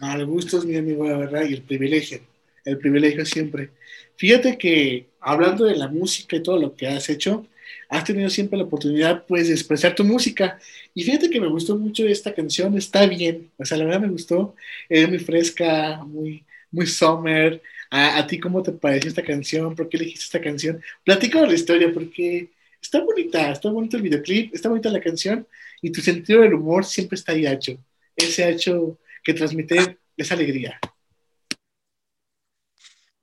Al 0.00 0.24
gusto 0.26 0.58
es 0.58 0.64
mi 0.64 0.76
amigo, 0.76 1.06
la 1.08 1.16
verdad, 1.16 1.42
y 1.48 1.54
el 1.54 1.62
privilegio, 1.62 2.20
el 2.64 2.78
privilegio 2.78 3.26
siempre. 3.26 3.72
Fíjate 4.16 4.56
que 4.56 5.10
hablando 5.20 5.64
de 5.64 5.76
la 5.76 5.88
música 5.88 6.36
y 6.36 6.42
todo 6.42 6.58
lo 6.58 6.74
que 6.74 6.86
has 6.86 7.08
hecho, 7.08 7.46
has 7.88 8.04
tenido 8.04 8.28
siempre 8.30 8.58
la 8.58 8.64
oportunidad, 8.64 9.24
pues, 9.26 9.48
de 9.48 9.54
expresar 9.54 9.94
tu 9.94 10.04
música. 10.04 10.58
Y 10.94 11.04
fíjate 11.04 11.30
que 11.30 11.40
me 11.40 11.48
gustó 11.48 11.76
mucho 11.76 12.06
esta 12.06 12.34
canción, 12.34 12.76
está 12.76 13.06
bien, 13.06 13.50
o 13.56 13.64
sea, 13.64 13.78
la 13.78 13.84
verdad 13.84 14.00
me 14.00 14.08
gustó, 14.08 14.54
es 14.88 15.08
muy 15.08 15.18
fresca, 15.18 16.02
muy, 16.04 16.44
muy 16.70 16.86
summer. 16.86 17.62
¿A, 17.90 18.26
ti 18.26 18.40
cómo 18.40 18.62
te 18.62 18.72
pareció 18.72 19.08
esta 19.08 19.22
canción? 19.22 19.74
¿Por 19.76 19.88
qué 19.88 19.96
elegiste 19.98 20.24
esta 20.24 20.40
canción? 20.40 20.82
Platícame 21.04 21.46
la 21.46 21.54
historia, 21.54 21.92
porque 21.92 22.50
está 22.82 23.00
bonita, 23.00 23.52
está 23.52 23.70
bonito 23.70 23.96
el 23.96 24.02
videoclip, 24.02 24.54
está 24.54 24.68
bonita 24.68 24.90
la 24.90 25.00
canción, 25.00 25.46
y 25.80 25.90
tu 25.92 26.00
sentido 26.00 26.42
del 26.42 26.54
humor 26.54 26.84
siempre 26.84 27.16
está 27.16 27.32
ahí 27.32 27.46
hecho. 27.46 27.78
Ese 28.16 28.48
hecho 28.50 28.98
que 29.22 29.34
transmite 29.34 29.98
esa 30.16 30.34
alegría. 30.34 30.78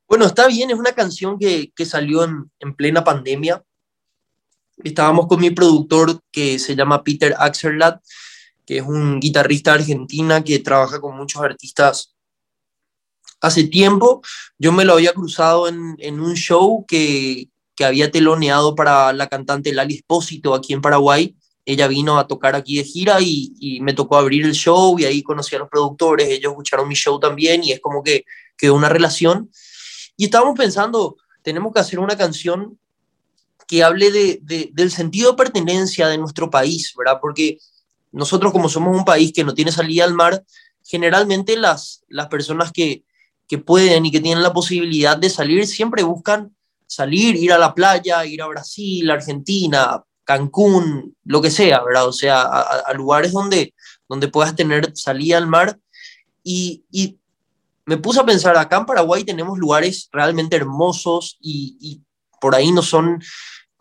Bueno, 0.08 0.26
está 0.26 0.48
bien, 0.48 0.70
es 0.70 0.78
una 0.78 0.92
canción 0.92 1.40
que, 1.40 1.72
que 1.74 1.86
salió 1.86 2.24
en, 2.26 2.52
en, 2.60 2.76
plena 2.76 3.04
pandemia. 3.04 3.64
Estábamos 4.84 5.28
con 5.28 5.40
mi 5.40 5.52
productor 5.52 6.20
que 6.32 6.60
se 6.60 6.76
llama 6.76 7.04
Peter 7.04 7.36
Axelrad, 7.38 8.00
que 8.66 8.78
es 8.78 8.84
un 8.84 9.20
guitarrista 9.20 9.74
argentina 9.74 10.44
que 10.44 10.60
trabaja 10.60 11.00
con 11.00 11.16
muchos 11.16 11.42
artistas 11.42 12.16
hace 13.42 13.66
tiempo. 13.66 14.22
Yo 14.58 14.72
me 14.72 14.86
lo 14.86 14.94
había 14.94 15.14
cruzado 15.14 15.68
en, 15.68 15.96
en 16.00 16.20
un 16.20 16.36
show 16.36 16.86
que, 16.88 17.50
que, 17.76 17.86
había 17.86 18.12
teloneado 18.12 18.76
para 18.76 19.12
la 19.14 19.28
cantante 19.28 19.74
Lali 19.74 19.96
Espósito 19.96 20.54
aquí 20.54 20.74
en 20.74 20.82
Paraguay. 20.82 21.36
Ella 21.66 21.88
vino 21.88 22.18
a 22.18 22.28
tocar 22.28 22.56
aquí 22.56 22.78
de 22.78 22.84
gira 22.84 23.20
y, 23.22 23.54
y, 23.60 23.82
me 23.82 23.94
tocó 23.94 24.18
abrir 24.18 24.46
el 24.46 24.54
show 24.54 24.98
y 24.98 25.06
ahí 25.06 25.22
conocí 25.22 25.56
a 25.56 25.60
los 25.60 25.70
productores, 25.70 26.28
ellos 26.28 26.52
escucharon 26.52 26.88
mi 26.88 26.96
show 26.96 27.20
también 27.20 27.64
y 27.64 27.72
es 27.72 27.80
como 27.80 28.02
que 28.04 28.26
quedó 28.58 28.76
una 28.76 28.90
relación. 28.90 29.52
Y 30.18 30.26
estábamos 30.26 30.58
pensando, 30.58 31.18
tenemos 31.42 31.74
que 31.74 31.80
hacer 31.80 32.00
una 32.00 32.18
canción 32.18 32.80
que 33.72 33.86
hable 33.86 34.12
de, 34.12 34.40
de, 34.42 34.70
del 34.74 34.92
sentido 34.92 35.32
de 35.32 35.38
pertenencia 35.38 36.10
de 36.10 36.18
nuestro 36.18 36.50
país, 36.50 36.94
¿verdad? 36.98 37.20
Porque 37.22 37.58
nosotros 38.12 38.52
como 38.52 38.68
somos 38.68 38.94
un 38.98 39.06
país 39.06 39.32
que 39.32 39.46
no 39.46 39.54
tiene 39.54 39.72
salida 39.72 40.04
al 40.04 40.14
mar, 40.14 40.44
generalmente 40.84 41.56
las, 41.56 42.04
las 42.10 42.28
personas 42.28 42.74
que, 42.74 43.06
que 43.48 43.60
pueden 43.60 44.06
y 44.06 44.12
que 44.12 44.20
tienen 44.20 44.44
la 44.44 44.52
posibilidad 44.52 45.16
de 45.16 45.30
salir 45.30 45.66
siempre 45.68 46.04
buscan 46.04 46.54
salir, 46.86 47.38
ir 47.38 47.54
a 47.54 47.58
la 47.58 47.74
playa, 47.74 48.26
ir 48.26 48.42
a 48.42 48.48
Brasil, 48.48 49.10
Argentina, 49.10 50.04
Cancún, 50.26 51.16
lo 51.24 51.42
que 51.42 51.50
sea, 51.50 51.82
¿verdad? 51.82 52.10
O 52.10 52.12
sea, 52.12 52.42
a, 52.42 52.62
a 52.80 52.94
lugares 52.94 53.32
donde, 53.32 53.74
donde 54.10 54.28
puedas 54.28 54.54
tener 54.54 54.92
salida 54.98 55.38
al 55.38 55.48
mar. 55.48 55.80
Y, 56.44 56.84
y, 56.92 57.18
me 57.86 57.96
puse 57.96 58.20
a 58.20 58.26
pensar, 58.26 58.58
acá 58.58 58.80
en 58.80 58.86
Paraguay 58.86 59.24
tenemos 59.24 59.58
lugares 59.58 60.10
realmente 60.12 60.58
hermosos 60.58 61.38
y, 61.40 61.78
y 61.80 62.02
por 62.42 62.54
ahí 62.54 62.72
no 62.74 62.82
son 62.82 63.22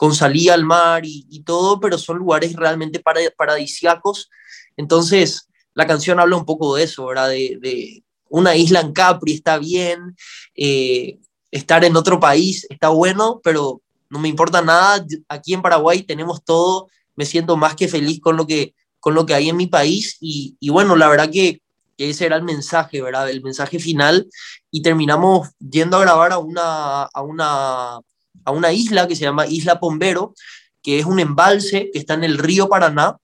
con 0.00 0.14
salida 0.14 0.54
al 0.54 0.64
mar 0.64 1.02
y, 1.04 1.42
todo, 1.42 1.78
pero 1.78 1.98
son 1.98 2.16
lugares 2.16 2.56
realmente 2.56 3.02
paradisíacos. 3.36 4.30
Entonces, 4.78 5.50
la 5.74 5.86
canción 5.86 6.18
habla 6.18 6.38
un 6.38 6.46
poco 6.46 6.74
de 6.74 6.84
eso, 6.84 7.04
¿verdad? 7.04 7.28
De, 7.28 8.02
una 8.30 8.56
isla 8.56 8.80
en 8.80 8.94
Capri 8.94 9.34
está 9.34 9.58
bien, 9.58 10.16
eh, 10.54 11.18
estar 11.50 11.84
en 11.84 11.96
otro 11.96 12.18
país 12.18 12.66
está 12.70 12.88
bueno, 12.88 13.42
pero 13.44 13.82
no 14.08 14.18
me 14.18 14.30
importa 14.30 14.62
nada. 14.62 15.04
Aquí 15.28 15.52
en 15.52 15.60
Paraguay 15.60 16.02
tenemos 16.02 16.42
todo, 16.46 16.88
me 17.14 17.26
siento 17.26 17.58
más 17.58 17.76
que 17.76 17.86
feliz 17.86 18.22
con 18.22 18.38
lo 18.38 18.46
que, 18.46 18.74
con 19.00 19.14
lo 19.14 19.26
que 19.26 19.34
hay 19.34 19.50
en 19.50 19.58
mi 19.58 19.66
país 19.66 20.16
y, 20.18 20.56
y 20.60 20.70
bueno, 20.70 20.96
la 20.96 21.10
verdad 21.10 21.28
que, 21.30 21.60
que, 21.98 22.08
ese 22.08 22.24
era 22.24 22.36
el 22.36 22.44
mensaje, 22.44 23.02
¿verdad? 23.02 23.28
El 23.28 23.42
mensaje 23.42 23.78
final 23.78 24.30
y 24.70 24.80
terminamos 24.80 25.50
yendo 25.58 25.98
a 25.98 26.00
grabar 26.00 26.32
a 26.32 26.38
una, 26.38 27.02
a 27.02 27.20
una 27.20 28.00
a 28.44 28.50
una 28.50 28.72
isla 28.72 29.06
que 29.06 29.16
se 29.16 29.22
llama 29.22 29.46
Isla 29.46 29.80
Pombero, 29.80 30.34
que 30.82 30.98
es 30.98 31.06
un 31.06 31.20
embalse 31.20 31.90
que 31.92 31.98
está 31.98 32.14
en 32.14 32.24
el 32.24 32.38
río 32.38 32.68
Paraná, 32.68 33.16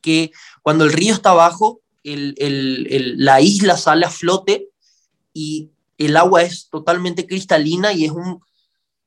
que 0.00 0.30
cuando 0.62 0.84
el 0.84 0.92
río 0.92 1.14
está 1.14 1.32
bajo, 1.32 1.80
la 2.02 3.40
isla 3.40 3.76
sale 3.76 4.06
a 4.06 4.10
flote 4.10 4.68
y 5.34 5.70
el 5.98 6.16
agua 6.16 6.42
es 6.42 6.68
totalmente 6.70 7.26
cristalina 7.26 7.92
y 7.92 8.06
es 8.06 8.12
un 8.12 8.40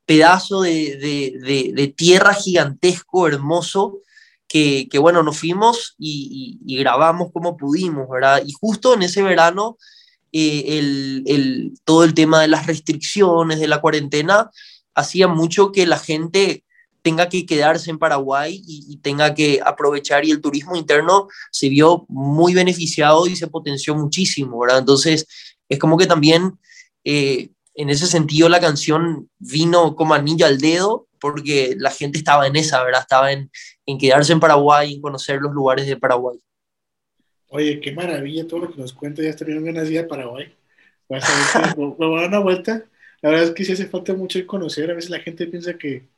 pedazo 0.05 0.61
de, 0.61 0.97
de, 0.97 1.71
de, 1.73 1.87
tierra 1.87 2.33
gigantesco, 2.33 3.27
hermoso, 3.27 3.99
que, 4.47 4.99
bueno, 4.99 5.23
nos 5.23 5.39
fuimos 5.39 5.95
y, 5.97 6.59
grabamos 6.77 7.31
como 7.33 7.57
pudimos, 7.57 8.07
¿verdad? 8.07 8.43
Y 8.45 8.51
justo 8.51 8.93
en 8.93 9.01
ese 9.01 9.23
verano, 9.23 9.77
eh, 10.31 11.71
todo 11.83 12.03
el 12.03 12.13
tema 12.13 12.41
de 12.41 12.47
las 12.47 12.67
restricciones, 12.67 13.59
de 13.59 13.67
la 13.67 13.81
cuarentena, 13.81 14.51
hacía 14.95 15.27
mucho 15.27 15.71
que 15.71 15.85
la 15.85 15.97
gente 15.97 16.63
tenga 17.03 17.27
que 17.27 17.45
quedarse 17.45 17.91
en 17.91 18.00
Paraguay 18.00 18.63
y, 18.65 18.97
tenga 18.97 19.35
que 19.35 19.59
aprovechar 19.63 20.23
y 20.23 20.31
el 20.31 20.41
turismo 20.41 20.77
interno 20.77 21.27
se 21.51 21.67
vio 21.67 22.05
muy 22.07 22.53
beneficiado 22.53 23.27
y 23.27 23.35
se 23.35 23.47
potenció 23.47 23.93
muchísimo, 23.93 24.57
¿verdad? 24.59 24.79
Entonces, 24.79 25.27
es 25.67 25.77
como 25.77 25.97
que 25.97 26.07
también 26.07 26.57
eh, 27.03 27.50
en 27.75 27.89
ese 27.89 28.07
sentido 28.07 28.47
la 28.47 28.62
canción 28.62 29.29
vino 29.38 29.95
como 29.95 30.13
anillo 30.13 30.45
al 30.45 30.59
dedo 30.59 31.07
porque 31.19 31.75
la 31.77 31.91
gente 31.91 32.17
estaba 32.17 32.47
en 32.47 32.55
esa, 32.55 32.81
¿verdad? 32.83 33.01
Estaba 33.01 33.33
en, 33.33 33.50
quedarse 34.00 34.31
en 34.31 34.39
Paraguay 34.39 34.93
y 34.93 35.01
conocer 35.01 35.41
los 35.41 35.53
lugares 35.53 35.85
de 35.85 35.97
Paraguay. 35.97 36.39
Oye, 37.50 37.81
qué 37.81 37.91
maravilla 37.91 38.47
todo 38.47 38.62
lo 38.62 38.71
que 38.71 38.79
nos 38.79 38.93
cuenta, 38.93 39.21
ya 39.21 39.29
está 39.29 39.43
bien 39.43 39.63
ganas 39.63 39.88
de 39.88 39.93
ir 39.93 40.00
a 40.00 40.07
Paraguay. 40.07 40.53
Vas 41.09 41.23
a 41.55 41.59
a 41.59 41.62
dar 41.62 41.77
una 41.77 42.39
vuelta 42.39 42.85
la 43.23 43.29
verdad 43.29 43.45
es 43.45 43.51
que 43.51 43.63
sí 43.63 43.71
hace 43.71 43.87
falta 43.87 44.13
mucho 44.13 44.37
el 44.37 44.45
conocer. 44.45 44.91
A 44.91 44.95
veces 44.95 45.09
la 45.09 45.19
gente 45.21 45.47
piensa 45.47 45.77
que, 45.77 46.09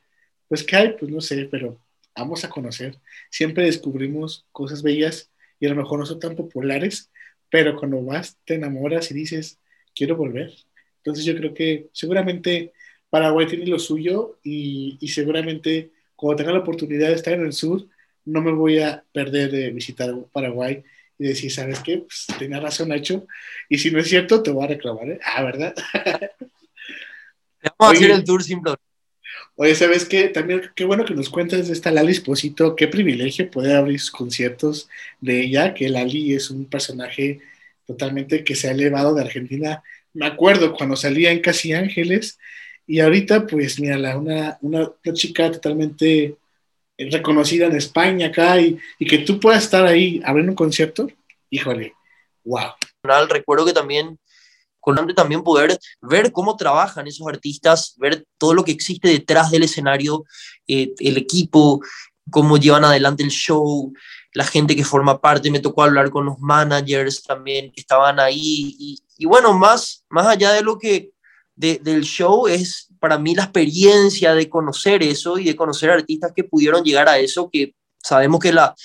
pues, 0.47 0.63
¿qué 0.63 0.75
hay? 0.75 0.93
Pues 1.00 1.12
no 1.12 1.21
sé, 1.21 1.47
pero 1.51 1.79
vamos 2.15 2.43
a 2.43 2.50
conocer. 2.50 3.00
Siempre 3.29 3.65
descubrimos 3.65 4.47
cosas 4.51 4.81
bellas 4.81 5.31
y 5.59 5.67
a 5.67 5.69
lo 5.69 5.75
mejor 5.75 6.00
no 6.00 6.05
son 6.07 6.19
tan 6.19 6.35
populares, 6.35 7.12
pero 7.51 7.77
cuando 7.77 8.03
vas 8.03 8.39
te 8.43 8.55
enamoras 8.55 9.12
y 9.12 9.13
dices, 9.13 9.59
quiero 9.93 10.15
volver. 10.15 10.51
Entonces 10.97 11.25
yo 11.25 11.35
creo 11.38 11.53
que 11.53 11.89
seguramente 11.93 12.74
Paraguay 13.12 13.45
tiene 13.45 13.67
lo 13.67 13.77
suyo 13.77 14.39
y, 14.43 14.97
seguramente 15.07 15.91
cuando 16.15 16.38
tenga 16.38 16.53
la 16.53 16.59
oportunidad 16.59 17.09
de 17.09 17.15
estar 17.15 17.33
en 17.35 17.45
el 17.45 17.53
sur, 17.53 17.85
no 18.25 18.41
me 18.41 18.51
voy 18.51 18.79
a 18.79 19.03
perder 19.13 19.51
de 19.51 19.69
visitar 19.69 20.12
Paraguay 20.33 20.83
y 21.19 21.27
decir, 21.27 21.51
¿sabes 21.51 21.81
qué? 21.81 22.00
Pues 22.00 22.25
tenía 22.39 22.59
razón, 22.59 22.89
Nacho. 22.89 23.27
Y 23.69 23.77
si 23.77 23.91
no 23.91 24.00
es 24.00 24.09
cierto, 24.09 24.41
te 24.41 24.50
voy 24.50 24.63
a 24.65 24.69
reclamar, 24.69 25.09
¿eh? 25.09 25.19
Ah, 25.24 25.43
¿verdad? 25.43 25.75
Vamos 27.77 27.98
oye, 27.98 28.05
a 28.05 28.10
hacer 28.10 28.19
el 28.19 28.24
tour 28.24 28.43
sin 28.43 28.62
problema. 28.62 28.81
Oye, 29.55 29.75
¿sabes 29.75 30.05
qué? 30.05 30.27
También 30.29 30.62
qué 30.75 30.84
bueno 30.86 31.05
que 31.05 31.13
nos 31.13 31.29
cuentas 31.29 31.67
de 31.67 31.74
esta 31.74 31.91
Lali 31.91 32.12
Esposito, 32.12 32.75
qué 32.75 32.88
privilegio 32.88 33.50
poder 33.50 33.77
abrir 33.77 34.00
sus 34.00 34.12
conciertos 34.12 34.89
de 35.22 35.41
ella, 35.41 35.74
que 35.74 35.89
Lali 35.89 36.34
es 36.34 36.50
un 36.50 36.65
personaje 36.65 37.39
totalmente 37.88 38.43
que 38.43 38.55
se 38.55 38.67
ha 38.67 38.72
elevado 38.72 39.13
de 39.13 39.22
Argentina. 39.22 39.81
Me 40.13 40.25
acuerdo 40.25 40.74
cuando 40.74 40.95
salía 40.95 41.31
en 41.31 41.39
Casi 41.39 41.74
Ángeles 41.74 42.38
y 42.88 43.00
ahorita, 43.00 43.48
pues, 43.48 43.79
mira, 43.79 43.95
una, 44.17 44.57
una, 44.62 44.91
una 45.03 45.13
chica 45.13 45.51
totalmente 45.51 46.36
reconocida 46.98 47.67
en 47.67 47.75
España 47.75 48.27
acá 48.27 48.60
y, 48.60 48.77
y, 49.00 49.07
que 49.07 49.19
tú 49.19 49.39
puedas 49.39 49.63
estar 49.63 49.86
ahí 49.86 50.22
abriendo 50.24 50.51
un 50.51 50.55
concierto, 50.55 51.10
híjole, 51.50 51.93
wow. 52.43 52.72
Recuerdo 53.29 53.65
que 53.65 53.74
también 53.74 54.17
con 54.86 55.15
también 55.15 55.42
poder 55.42 55.80
ver 56.00 56.32
cómo 56.32 56.56
trabajan 56.56 57.08
esos 57.08 57.27
artistas, 57.27 57.96
ver 57.98 58.24
todo 58.38 58.54
lo 58.54 58.63
que 58.63 58.72
existe 58.72 59.10
detrás 59.10 59.50
del 59.50 59.63
escenario, 59.63 60.25
eh, 60.68 60.94
el 61.00 61.18
equipo, 61.18 61.82
cómo 62.30 62.58
llevan 62.58 62.86
adelante 62.86 63.24
el 63.24 63.32
show, 63.32 63.92
la 64.34 64.44
gente 64.44 64.75
que 64.75 64.86
forma 64.86 65.20
parte, 65.20 65.50
me 65.50 65.60
tocó 65.60 65.82
hablar 65.82 66.12
con 66.12 66.25
los 66.25 66.38
managers 66.38 67.24
también 67.24 67.72
que 67.72 67.82
estaban 67.82 68.20
ahí. 68.20 68.75
Y, 68.77 69.04
y 69.18 69.25
bueno, 69.25 69.58
más, 69.58 70.06
más 70.08 70.27
allá 70.27 70.51
de 70.51 70.62
lo 70.62 70.77
que 70.77 71.10
de, 71.56 71.80
del 71.84 72.04
show 72.04 72.46
es 72.46 72.89
para 73.00 73.18
mí 73.18 73.34
la 73.34 73.46
experiencia 73.46 74.36
de 74.36 74.48
conocer 74.48 75.01
eso 75.01 75.39
y 75.39 75.46
de 75.46 75.56
conocer 75.56 75.89
artistas 75.89 76.32
que 76.36 76.44
pudieron 76.44 76.84
llegar 76.84 77.10
a 77.10 77.18
eso, 77.18 77.50
que 77.51 77.74
sabemos 78.04 78.39
que 78.39 78.54
la, 78.54 78.75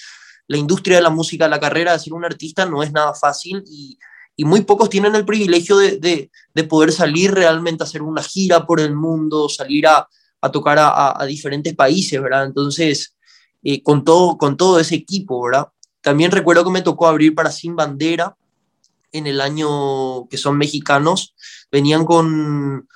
la 0.47 0.57
industria 0.57 0.97
de 0.97 1.02
la 1.02 1.11
música, 1.11 1.47
la 1.47 1.61
carrera 1.61 1.92
de 1.92 1.99
ser 1.99 2.14
un 2.14 2.25
artista 2.25 2.64
no 2.64 2.83
es 2.83 2.90
nada 2.90 3.12
fácil 3.12 3.62
y 3.66 3.99
y 4.40 4.44
muy 4.47 4.62
pocos 4.62 4.88
tienen 4.88 5.14
el 5.14 5.26
privilegio 5.26 5.76
de, 5.76 5.99
de, 5.99 6.30
de, 6.54 6.64
poder 6.64 6.92
salir 6.92 7.30
realmente 7.30 7.82
a 7.82 7.87
hacer 7.87 8.00
una 8.00 8.23
gira 8.23 8.66
por 8.66 8.80
el 8.80 8.94
mundo, 8.94 9.50
salir 9.50 9.87
a, 9.87 10.09
tocar 10.50 10.78
a, 10.78 11.20
a, 11.20 11.26
diferentes 11.26 11.75
países, 11.75 12.18
¿verdad? 12.23 12.47
Entonces, 12.47 13.14
eh, 13.62 13.82
con, 13.82 14.02
todo, 14.02 14.38
con 14.38 14.56
todo 14.56 14.80
ese 14.80 14.94
equipo, 14.94 15.42
¿verdad? 15.42 15.68
También 16.00 16.30
recuerdo 16.30 16.64
que 16.64 16.70
me 16.70 16.80
tocó 16.80 17.06
abrir 17.06 17.35
para 17.35 17.50
Sin 17.50 17.76
Bandera 17.76 18.35
en 19.12 19.26
el 19.26 19.42
año 19.42 20.26
que 20.30 20.38
son 20.38 20.56
mexicanos, 20.56 21.35
venían 21.70 22.06
con, 22.06 22.88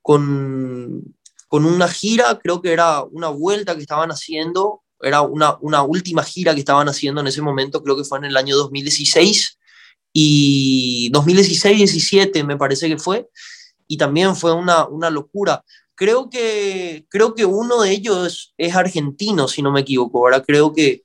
con, 0.00 1.14
con 1.46 1.66
una 1.66 1.88
gira, 1.88 2.38
creo 2.38 2.62
que 2.62 2.72
era 2.72 3.02
una 3.02 3.28
vuelta 3.28 3.74
que 3.74 3.82
estaban 3.82 4.10
haciendo, 4.10 4.80
era 5.02 5.20
una, 5.20 5.58
una 5.60 5.82
última 5.82 6.22
gira 6.22 6.54
que 6.54 6.60
estaban 6.60 6.88
haciendo 6.88 7.20
en 7.20 7.26
ese 7.26 7.42
momento, 7.42 7.82
creo 7.82 7.98
que 7.98 8.04
fue 8.04 8.16
en 8.16 8.24
el 8.24 8.36
año 8.38 8.56
2016 8.56 9.55
y 10.18 11.10
2016-17 11.12 12.42
me 12.42 12.56
parece 12.56 12.88
que 12.88 12.96
fue, 12.96 13.28
y 13.86 13.98
también 13.98 14.34
fue 14.34 14.54
una, 14.54 14.86
una 14.86 15.10
locura. 15.10 15.62
Creo 15.94 16.30
que, 16.30 17.04
creo 17.10 17.34
que 17.34 17.44
uno 17.44 17.82
de 17.82 17.90
ellos 17.90 18.54
es 18.56 18.74
argentino, 18.74 19.46
si 19.46 19.60
no 19.60 19.70
me 19.72 19.82
equivoco, 19.82 20.20
ahora 20.20 20.42
creo 20.42 20.72
que, 20.72 21.02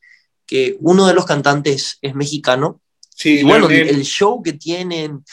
que 0.48 0.78
uno 0.80 1.08
de 1.08 1.14
los 1.14 1.26
cantantes 1.26 1.98
es 2.02 2.16
mexicano. 2.16 2.80
Sí, 3.14 3.40
y 3.40 3.44
bueno, 3.44 3.70
el, 3.70 3.90
el, 3.90 4.06
show 4.06 4.42
que 4.42 4.54
tienen, 4.54 5.26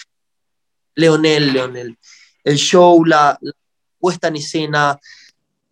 Leonel, 0.96 1.52
Leonel, 1.52 1.96
el 2.42 2.56
show, 2.56 3.04
la, 3.04 3.38
la 3.40 3.52
puesta 4.00 4.26
en 4.26 4.36
escena, 4.36 4.98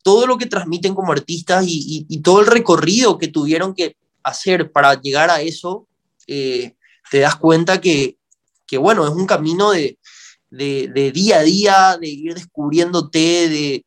todo 0.05 0.29
lo 0.29 0.39
que 0.39 0.47
transmiten 0.47 0.95
como 0.95 1.11
artistas 1.11 1.67
y, 1.67 1.77
y, 1.77 2.07
y, 2.09 2.21
todo 2.21 2.39
el 2.39 2.47
recorrido 2.47 3.19
que 3.19 3.27
tuvieron 3.27 3.75
que 3.75 3.97
hacer 4.23 4.71
para 4.71 4.95
llegar 4.95 5.29
a 5.29 5.41
eso, 5.41 5.89
eh, 6.29 6.77
te 7.11 7.21
das 7.21 7.37
cuenta 7.37 7.81
que, 7.81 8.17
que 8.67 8.79
bueno, 8.79 9.05
es 9.05 9.13
un 9.13 9.27
camino 9.27 9.71
de, 9.71 9.99
de, 10.51 11.13
día 11.13 11.39
a 11.39 11.43
día, 11.43 11.99
de 12.01 12.09
ir 12.09 12.35
descubriéndote, 12.35 13.49
de, 13.49 13.87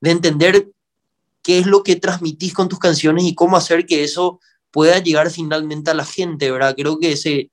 de 0.00 0.10
entender 0.10 0.68
qué 1.42 1.58
es 1.58 1.66
lo 1.66 1.82
que 1.82 1.96
transmitís 1.96 2.52
con 2.52 2.68
tus 2.68 2.78
canciones 2.78 3.24
y 3.24 3.34
cómo 3.34 3.56
hacer 3.56 3.86
que 3.86 4.04
eso 4.04 4.40
pueda 4.70 4.98
llegar 4.98 5.30
finalmente 5.30 5.90
a 5.90 5.94
la 5.94 6.04
gente, 6.04 6.50
¿verdad? 6.50 6.74
Creo 6.76 6.98
que 6.98 7.12
ese, 7.12 7.50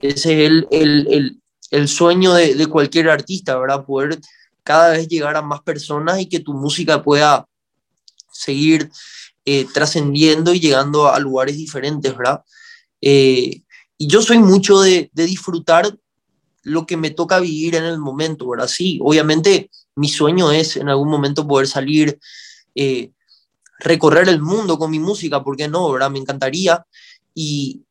es 0.00 0.26
el, 0.26 0.66
el, 0.70 1.06
el, 1.10 1.40
el 1.70 1.88
sueño 1.88 2.34
de, 2.34 2.54
de, 2.54 2.66
cualquier 2.66 3.08
artista, 3.08 3.58
¿verdad? 3.58 3.84
Poder 3.84 4.18
cada 4.62 4.90
vez 4.90 5.08
llegar 5.08 5.36
a 5.36 5.42
más 5.42 5.62
personas 5.62 6.20
y 6.20 6.26
que 6.26 6.40
tu 6.40 6.52
música 6.52 7.02
pueda 7.02 7.46
seguir 8.30 8.90
eh, 9.44 9.66
trascendiendo 9.72 10.52
y 10.52 10.60
llegando 10.60 11.08
a 11.08 11.18
lugares 11.18 11.56
diferentes, 11.56 12.14
¿verdad? 12.14 12.44
Eh, 13.00 13.62
y 13.98 14.06
yo 14.06 14.22
soy 14.22 14.38
mucho 14.38 14.80
de, 14.80 15.10
disfrutar 15.12 15.98
lo 16.62 16.86
que 16.86 16.96
me 16.96 17.10
toca 17.10 17.40
vivir 17.40 17.74
en 17.74 17.84
el 17.84 17.98
momento, 17.98 18.48
¿verdad? 18.48 18.68
Sí, 18.68 18.98
obviamente 19.02 19.70
mi 19.96 20.08
sueño 20.08 20.52
es 20.52 20.76
en 20.76 20.88
algún 20.88 21.10
momento 21.10 21.46
poder 21.46 21.66
salir, 21.66 22.18
eh, 22.76 23.10
recorrer 23.80 24.28
el 24.28 24.40
mundo 24.40 24.78
con 24.78 24.90
mi 24.90 25.00
música, 25.00 25.42
¿por 25.42 25.56
qué 25.56 25.66
no, 25.66 25.90
verdad? 25.90 26.10
Me 26.10 26.20
encantaría 26.20 26.84
y, 27.34 27.82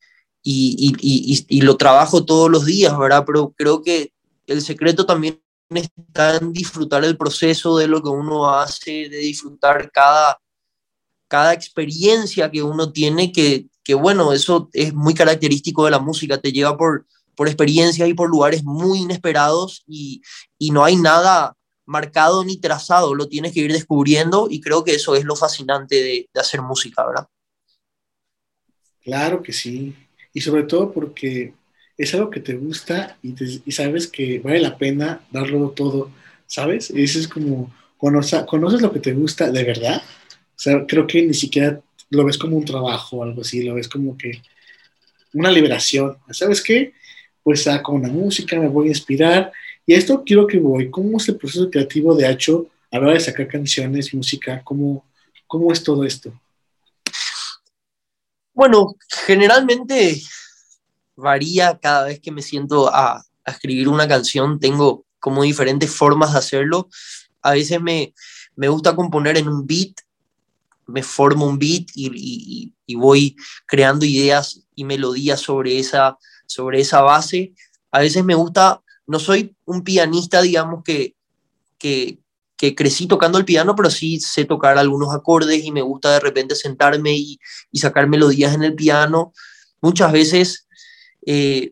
y, 0.42 0.96
y, 1.02 1.46
y, 1.50 1.62
lo 1.62 1.76
trabajo 1.76 2.24
todos 2.24 2.50
los 2.50 2.66
días, 2.66 2.98
¿verdad? 2.98 3.24
Pero 3.26 3.54
creo 3.58 3.82
que 3.82 4.14
el 4.46 4.62
secreto 4.62 5.06
también 5.06 5.42
está 5.70 6.38
en 6.38 6.54
disfrutar 6.54 7.04
el 7.04 7.18
proceso 7.18 7.78
de 7.78 7.88
lo 7.88 8.02
que 8.02 8.10
uno 8.10 8.50
hace, 8.50 9.10
de 9.10 9.18
disfrutar 9.18 9.92
cada, 9.92 10.40
cada 11.28 11.54
experiencia 11.54 12.50
que 12.50 12.64
uno 12.64 12.92
tiene, 12.94 13.34
que, 13.34 13.68
que 13.88 13.94
bueno, 13.94 14.34
eso 14.34 14.70
es 14.74 14.94
muy 14.94 15.13
característico 15.13 15.86
de 15.86 15.91
la 15.91 16.00
música, 16.00 16.41
te 16.41 16.51
lleva 16.51 16.75
por, 16.75 17.06
por 17.36 17.48
experiencias 17.48 18.10
y 18.10 18.13
por 18.13 18.29
lugares 18.29 18.65
muy 18.65 19.00
inesperados 19.00 19.86
y, 19.88 20.22
y 20.60 20.72
no 20.72 20.84
hay 20.84 20.98
nada 20.98 21.56
marcado 21.86 22.44
ni 22.44 22.58
trazado, 22.58 23.15
lo 23.15 23.29
tienes 23.29 23.53
que 23.53 23.62
ir 23.62 23.72
descubriendo 23.72 24.50
y 24.51 24.60
creo 24.60 24.84
que 24.84 24.94
eso 24.94 25.15
es 25.15 25.24
lo 25.24 25.38
fascinante 25.38 25.96
de, 26.03 26.29
hacer 26.36 26.62
música, 26.62 27.08
¿verdad? 27.08 27.27
Claro 29.01 29.41
que 29.41 29.53
sí, 29.53 29.96
y 30.34 30.41
sobre 30.41 30.63
todo 30.63 30.91
porque 30.91 31.53
es 31.98 32.13
algo 32.13 32.29
que 32.29 32.41
te 32.41 32.56
gusta 32.56 33.17
y, 33.24 33.36
y, 33.65 33.72
sabes 33.72 34.08
que 34.08 34.39
vale 34.39 34.60
la 34.60 34.77
pena 34.77 35.22
darlo 35.32 35.70
todo, 35.70 36.12
¿sabes? 36.46 36.91
Eso 36.94 37.20
es 37.20 37.29
como, 37.29 37.74
conoces 37.98 38.82
lo 38.82 38.91
que 38.91 39.00
te 39.00 39.13
gusta 39.13 39.50
de 39.50 39.63
verdad. 39.63 40.01
O 40.03 40.60
sea, 40.60 40.86
creo 40.86 41.08
que 41.08 41.22
ni 41.22 41.34
siquiera 41.34 41.79
lo 42.10 42.26
ves 42.26 42.38
como 42.38 42.58
un 42.58 42.66
trabajo 42.66 43.24
algo 43.24 43.42
así, 43.42 43.64
lo 43.64 43.76
ves 43.76 43.88
como 43.88 44.18
que 44.18 44.42
una 45.34 45.52
liberación. 45.52 46.18
¿Sabes 46.32 46.62
qué? 46.62 46.94
Pues 47.44 47.64
saco 47.64 47.94
una 47.94 48.10
música, 48.10 48.60
me 48.60 48.68
voy 48.68 48.88
a 48.88 48.90
inspirar. 48.90 49.52
Y 49.86 49.94
a 49.94 49.98
esto 49.98 50.24
quiero 50.26 50.48
que 50.48 50.60
voy. 50.60 50.90
¿Cómo 50.90 51.18
es 51.18 51.30
el 51.30 51.38
proceso 51.38 51.70
creativo 51.70 52.16
de 52.16 52.28
Hacho 52.28 52.68
a 52.92 52.98
la 52.98 53.06
hora 53.06 53.14
de 53.14 53.20
sacar 53.20 53.48
canciones, 53.48 54.14
música? 54.14 54.62
¿Cómo, 54.64 55.06
cómo 55.46 55.72
es 55.72 55.84
todo 55.84 56.04
esto? 56.04 56.34
Bueno, 58.54 58.96
generalmente 59.26 60.22
varía 61.16 61.78
cada 61.82 62.06
vez 62.06 62.20
que 62.20 62.32
me 62.32 62.42
siento 62.42 62.94
a, 62.94 63.18
a, 63.18 63.52
escribir 63.52 63.88
una 63.88 64.08
canción, 64.08 64.60
tengo 64.60 65.06
como 65.20 65.44
diferentes 65.44 65.94
formas 65.94 66.34
de 66.34 66.40
hacerlo. 66.40 66.90
A 67.42 67.52
veces 67.52 67.80
me, 67.80 68.14
me 68.56 68.68
gusta 68.68 68.96
componer 68.96 69.38
en 69.38 69.48
un 69.48 69.66
beat, 69.66 69.94
me 70.88 71.03
formo 71.03 71.46
un 71.46 71.60
beat 71.60 71.88
y, 71.96 72.74
voy 72.96 73.36
creando 73.65 74.06
ideas 74.06 74.65
y 74.75 74.86
melodías 74.86 75.41
sobre 75.41 75.77
esa, 75.77 76.17
sobre 76.46 76.79
esa 76.79 77.01
base. 77.01 77.53
A 77.91 78.00
veces 78.00 78.24
me 78.24 78.36
gusta, 78.36 78.82
no 79.06 79.20
soy 79.20 79.56
un 79.65 79.84
pianista, 79.84 80.41
digamos, 80.41 80.84
que, 80.84 81.15
que, 81.77 82.20
crecí 82.75 83.06
tocando 83.06 83.38
el 83.38 83.46
piano, 83.46 83.75
pero 83.75 83.89
sí 83.89 84.20
sé 84.20 84.46
tocar 84.46 84.77
algunos 84.77 85.13
acordes 85.13 85.63
y 85.63 85.72
me 85.72 85.82
gusta 85.82 86.13
de 86.13 86.20
repente 86.20 86.56
sentarme 86.56 87.13
y, 87.13 87.39
sacar 87.74 88.08
melodías 88.08 88.56
en 88.56 88.63
el 88.63 88.74
piano. 88.74 89.34
Muchas 89.82 90.12
veces 90.12 90.67
eh, 91.26 91.71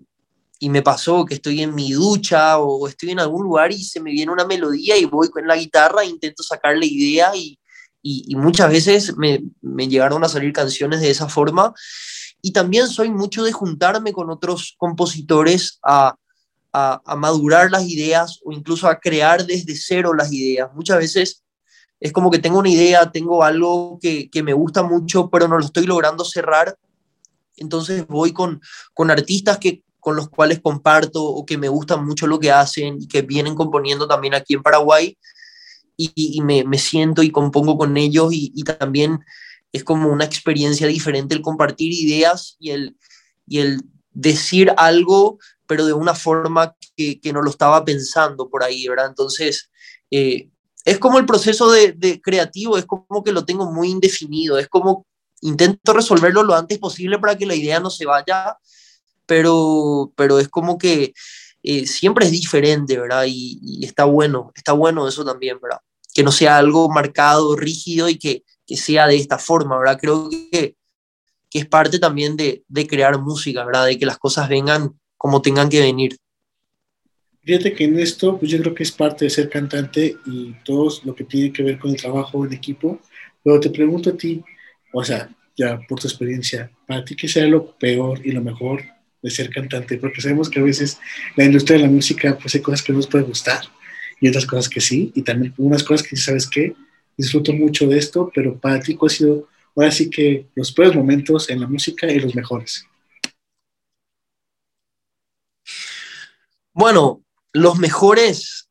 y 0.60 0.70
me 0.70 0.82
pasó 0.82 1.26
que 1.26 1.36
estoy 1.36 1.62
en 1.62 1.74
mi 1.74 1.92
ducha 1.92 2.60
o 2.60 2.88
estoy 2.88 3.12
en 3.12 3.20
algún 3.20 3.44
lugar 3.44 3.72
y 3.72 3.84
se 3.84 4.00
me 4.00 4.12
viene 4.12 4.32
una 4.32 4.46
melodía 4.46 4.98
y 4.98 5.06
voy 5.06 5.30
con 5.30 5.48
la 5.48 5.56
guitarra 5.56 6.04
e 6.04 6.08
intento 6.08 6.44
sacarle 6.44 6.86
idea 6.86 7.36
y, 7.36 7.58
y, 8.08 8.36
muchas 8.36 8.70
veces 8.70 9.18
me, 9.18 9.44
me, 9.62 9.88
llegaron 9.88 10.24
a 10.24 10.30
salir 10.30 10.54
canciones 10.54 11.02
de 11.02 11.10
esa 11.10 11.28
forma. 11.28 11.74
Y 12.42 12.52
también 12.52 12.88
soy 12.88 13.10
mucho 13.10 13.44
de 13.44 13.52
juntarme 13.52 14.14
con 14.14 14.30
otros 14.30 14.76
compositores 14.78 15.80
a, 15.82 16.16
a, 16.72 17.02
a 17.04 17.16
madurar 17.16 17.72
las 17.72 17.88
ideas 17.90 18.40
o 18.46 18.52
incluso 18.52 18.88
a 18.88 19.00
crear 19.00 19.46
desde 19.46 19.76
cero 19.76 20.14
las 20.14 20.32
ideas. 20.32 20.70
Muchas 20.76 21.00
veces 21.00 21.44
es 22.00 22.12
como 22.12 22.30
que 22.30 22.40
tengo 22.40 22.60
una 22.60 22.70
idea, 22.70 23.12
tengo 23.12 23.44
algo 23.44 23.98
que, 24.00 24.30
que 24.30 24.44
me 24.44 24.54
gusta 24.54 24.84
mucho, 24.84 25.30
pero 25.30 25.48
no 25.48 25.58
lo 25.58 25.66
estoy 25.66 25.88
logrando 25.88 26.24
cerrar 26.24 26.78
entonces 27.58 28.06
voy 28.08 28.34
con, 28.34 28.62
con 28.94 29.12
artistas 29.12 29.58
que, 29.58 29.84
con 30.00 30.16
los 30.16 30.30
cuales 30.30 30.60
comparto 30.62 31.24
o 31.24 31.46
que 31.46 31.58
me 31.58 31.70
gustan 31.70 32.06
mucho 32.06 32.28
lo 32.28 32.40
que 32.40 32.52
hacen 32.52 32.98
y 33.02 33.08
que 33.08 33.22
vienen 33.22 33.56
componiendo 33.56 34.08
también 34.08 34.34
aquí 34.34 34.54
en 34.54 34.64
Paraguay 34.64 35.18
y, 35.98 36.42
me, 36.42 36.64
me, 36.64 36.78
siento 36.78 37.24
y 37.24 37.32
compongo 37.32 37.78
con 37.78 37.98
ellos 37.98 38.34
y, 38.34 38.52
y, 38.56 38.64
también 38.64 39.20
es 39.72 39.84
como 39.84 40.10
una 40.10 40.26
experiencia 40.26 40.88
diferente 40.88 41.36
el 41.36 41.42
compartir 41.42 41.92
ideas 41.94 42.58
y 42.60 42.72
el, 42.72 42.98
y 43.48 43.60
el 43.60 43.82
decir 44.12 44.74
algo 44.78 45.38
pero 45.68 45.86
de 45.86 45.94
una 45.94 46.16
forma 46.16 46.76
que, 46.96 47.20
que 47.20 47.34
no 47.34 47.42
lo 47.42 47.50
estaba 47.50 47.84
pensando 47.84 48.50
por 48.50 48.64
ahí, 48.64 48.88
¿verdad? 48.88 49.08
Entonces, 49.08 49.70
eh, 50.12 50.50
es 50.84 51.00
como 51.00 51.18
el 51.18 51.26
proceso 51.26 51.72
de, 51.72 51.94
de, 51.94 52.22
creativo, 52.22 52.78
es 52.78 52.86
como 52.86 53.24
que 53.24 53.32
lo 53.32 53.46
tengo 53.46 53.72
muy 53.72 53.90
indefinido, 53.90 54.58
es 54.58 54.68
como 54.68 55.06
intento 55.42 55.94
resolverlo 55.94 56.44
lo 56.44 56.56
antes 56.56 56.78
posible 56.80 57.20
para 57.20 57.38
que 57.38 57.46
la 57.46 57.56
idea 57.56 57.80
no 57.80 57.90
se 57.90 58.06
vaya, 58.06 58.58
pero, 59.26 60.12
pero 60.16 60.40
es 60.40 60.48
como 60.48 60.78
que 60.78 61.14
eh, 61.66 61.88
siempre 61.88 62.26
es 62.26 62.32
diferente, 62.32 62.98
¿verdad? 63.00 63.26
Y, 63.28 63.60
y, 63.62 63.86
está 63.86 64.06
bueno, 64.06 64.52
está 64.56 64.74
bueno 64.74 65.08
eso 65.08 65.26
también, 65.26 65.58
¿verdad? 65.60 65.80
Que 66.14 66.22
no 66.22 66.32
sea 66.32 66.58
algo 66.58 66.90
marcado, 66.90 67.56
rígido 67.56 68.08
y 68.08 68.20
que, 68.20 68.44
que 68.68 68.78
sea 68.78 69.08
de 69.08 69.16
esta 69.16 69.40
forma, 69.40 69.78
¿verdad? 69.80 69.98
Creo 70.00 70.30
que, 70.30 70.76
que 71.50 71.60
es 71.60 71.66
parte 71.66 71.98
también 71.98 72.38
de, 72.38 72.64
de, 72.68 72.86
crear 72.86 73.20
música, 73.20 73.66
¿verdad? 73.66 73.88
De 73.88 73.98
que 73.98 74.06
las 74.06 74.20
cosas 74.20 74.48
vengan 74.48 75.00
como 75.18 75.42
tengan 75.42 75.70
que 75.70 75.82
venir. 75.82 76.18
Fíjate 77.42 77.74
que 77.74 77.86
en 77.86 78.00
esto, 78.00 78.38
pues 78.38 78.52
yo 78.52 78.60
creo 78.60 78.76
que 78.76 78.84
es 78.84 78.92
parte 78.92 79.26
de 79.26 79.32
ser 79.32 79.50
cantante 79.50 80.18
y 80.28 80.54
todo 80.64 80.92
lo 81.04 81.16
que 81.16 81.24
tiene 81.24 81.52
que 81.52 81.64
ver 81.64 81.80
con 81.80 81.92
el 81.92 81.98
trabajo 81.98 82.46
en 82.46 82.54
equipo, 82.54 83.00
pero 83.44 83.60
te 83.60 83.72
pregunto 83.72 84.12
a 84.12 84.18
ti, 84.18 84.44
o 84.94 85.04
sea, 85.04 85.30
ya 85.58 85.80
por 85.88 86.00
tu 86.00 86.08
experiencia, 86.08 86.72
para 86.88 87.04
ti 87.04 87.16
qué 87.16 87.28
sea 87.28 87.48
lo 87.48 87.76
peor 87.78 88.24
y 88.24 88.32
lo 88.32 88.42
mejor 88.42 88.84
de 89.26 89.32
ser 89.32 89.50
cantante, 89.50 89.98
porque 89.98 90.22
sabemos 90.22 90.52
que 90.52 90.60
a 90.60 90.64
veces 90.64 91.00
la 91.36 91.46
industria 91.46 91.80
de 91.80 91.86
la 91.86 91.90
música, 91.90 92.38
pues 92.38 92.54
hay 92.54 92.62
cosas 92.62 92.84
que 92.84 92.92
no 92.92 93.00
nos 93.00 93.08
pueden 93.08 93.26
gustar 93.28 93.66
y 94.22 94.30
otras 94.30 94.46
cosas 94.46 94.70
que 94.70 94.80
sí, 94.80 95.12
y 95.16 95.24
también 95.24 95.52
unas 95.58 95.84
cosas 95.84 96.08
que 96.08 96.16
sabes 96.16 96.48
que 96.48 96.76
disfruto 97.18 97.52
mucho 97.52 97.88
de 97.88 97.98
esto, 97.98 98.32
pero 98.36 98.56
para 98.60 98.80
ti 98.80 98.96
ha 99.02 99.10
sido 99.10 99.50
ahora 99.76 99.92
sí 99.92 100.12
que 100.12 100.46
los 100.54 100.72
peores 100.72 100.96
momentos 100.96 101.50
en 101.50 101.60
la 101.60 101.68
música 101.68 102.06
y 102.06 102.20
los 102.20 102.36
mejores. 102.36 102.86
Bueno, 106.72 107.24
los 107.52 107.80
mejores 107.80 108.70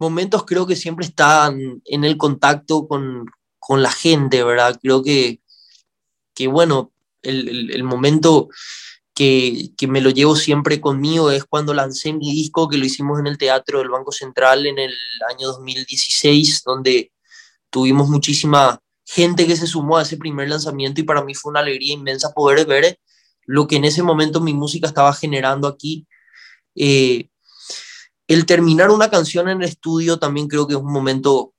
momentos 0.00 0.44
creo 0.44 0.66
que 0.66 0.74
siempre 0.74 1.06
están 1.06 1.80
en 1.84 2.02
el 2.02 2.16
contacto 2.16 2.88
con, 2.88 3.24
con 3.60 3.84
la 3.84 3.92
gente, 3.92 4.42
¿verdad? 4.42 4.80
Creo 4.82 5.00
que, 5.04 5.40
que 6.34 6.48
bueno, 6.48 6.92
el, 7.22 7.70
el 7.70 7.84
momento 7.84 8.48
que, 9.14 9.70
que, 9.76 9.86
me 9.86 10.00
lo 10.00 10.10
llevo 10.10 10.36
siempre 10.36 10.80
conmigo 10.80 11.30
es 11.30 11.44
cuando 11.44 11.72
lancé 11.72 12.12
mi 12.12 12.32
disco, 12.32 12.68
que 12.68 12.78
lo 12.78 12.84
hicimos 12.84 13.20
en 13.20 13.26
el 13.26 13.38
Teatro 13.38 13.78
del 13.78 13.90
Banco 13.90 14.12
Central 14.12 14.66
en 14.66 14.78
el 14.78 14.94
año 15.30 15.48
2016, 15.48 16.62
donde 16.64 17.12
tuvimos 17.70 18.08
muchísima 18.08 18.80
gente 19.04 19.46
que 19.46 19.56
se 19.56 19.66
sumó 19.66 19.98
a 19.98 20.02
ese 20.02 20.16
primer 20.16 20.48
lanzamiento 20.48 21.00
y 21.00 21.04
para 21.04 21.22
mí 21.22 21.34
fue 21.34 21.50
una 21.50 21.60
alegría 21.60 21.94
inmensa 21.94 22.32
poder 22.32 22.66
ver 22.66 22.98
lo 23.46 23.66
que 23.66 23.76
en 23.76 23.84
ese 23.84 24.02
momento 24.02 24.40
mi 24.40 24.54
música 24.54 24.86
estaba 24.86 25.12
generando 25.12 25.68
aquí. 25.68 26.06
Eh, 26.74 27.28
el 28.26 28.46
terminar 28.46 28.90
una 28.90 29.10
canción 29.10 29.48
en 29.48 29.62
el 29.62 29.68
estudio 29.68 30.18
también 30.18 30.48
creo 30.48 30.66
que 30.66 30.74
es 30.74 30.80
un 30.80 30.92
momento 30.92 31.52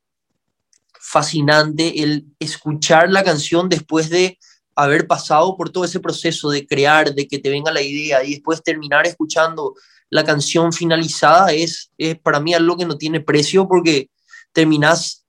fascinante 1.00 2.02
el 2.02 2.26
escuchar 2.40 3.12
la 3.12 3.24
canción 3.24 3.70
después 3.70 4.10
de 4.10 4.40
haber 4.76 5.08
pasado 5.08 5.56
por 5.56 5.70
todo 5.70 5.86
ese 5.86 6.00
proceso 6.00 6.50
de 6.50 6.68
crear, 6.68 7.14
de 7.14 7.28
que 7.28 7.40
te 7.40 7.50
venga 7.50 7.72
la 7.72 7.82
idea 7.82 8.24
y 8.24 8.32
después 8.32 8.62
terminar 8.62 9.08
escuchando 9.08 9.74
la 10.10 10.24
canción 10.24 10.74
finalizada 10.74 11.52
es, 11.54 11.92
es 11.98 12.20
para 12.20 12.40
mí 12.40 12.54
algo 12.54 12.78
que 12.78 12.86
no 12.86 12.98
tiene 12.98 13.22
precio 13.22 13.68
porque 13.68 14.10
terminas 14.52 15.26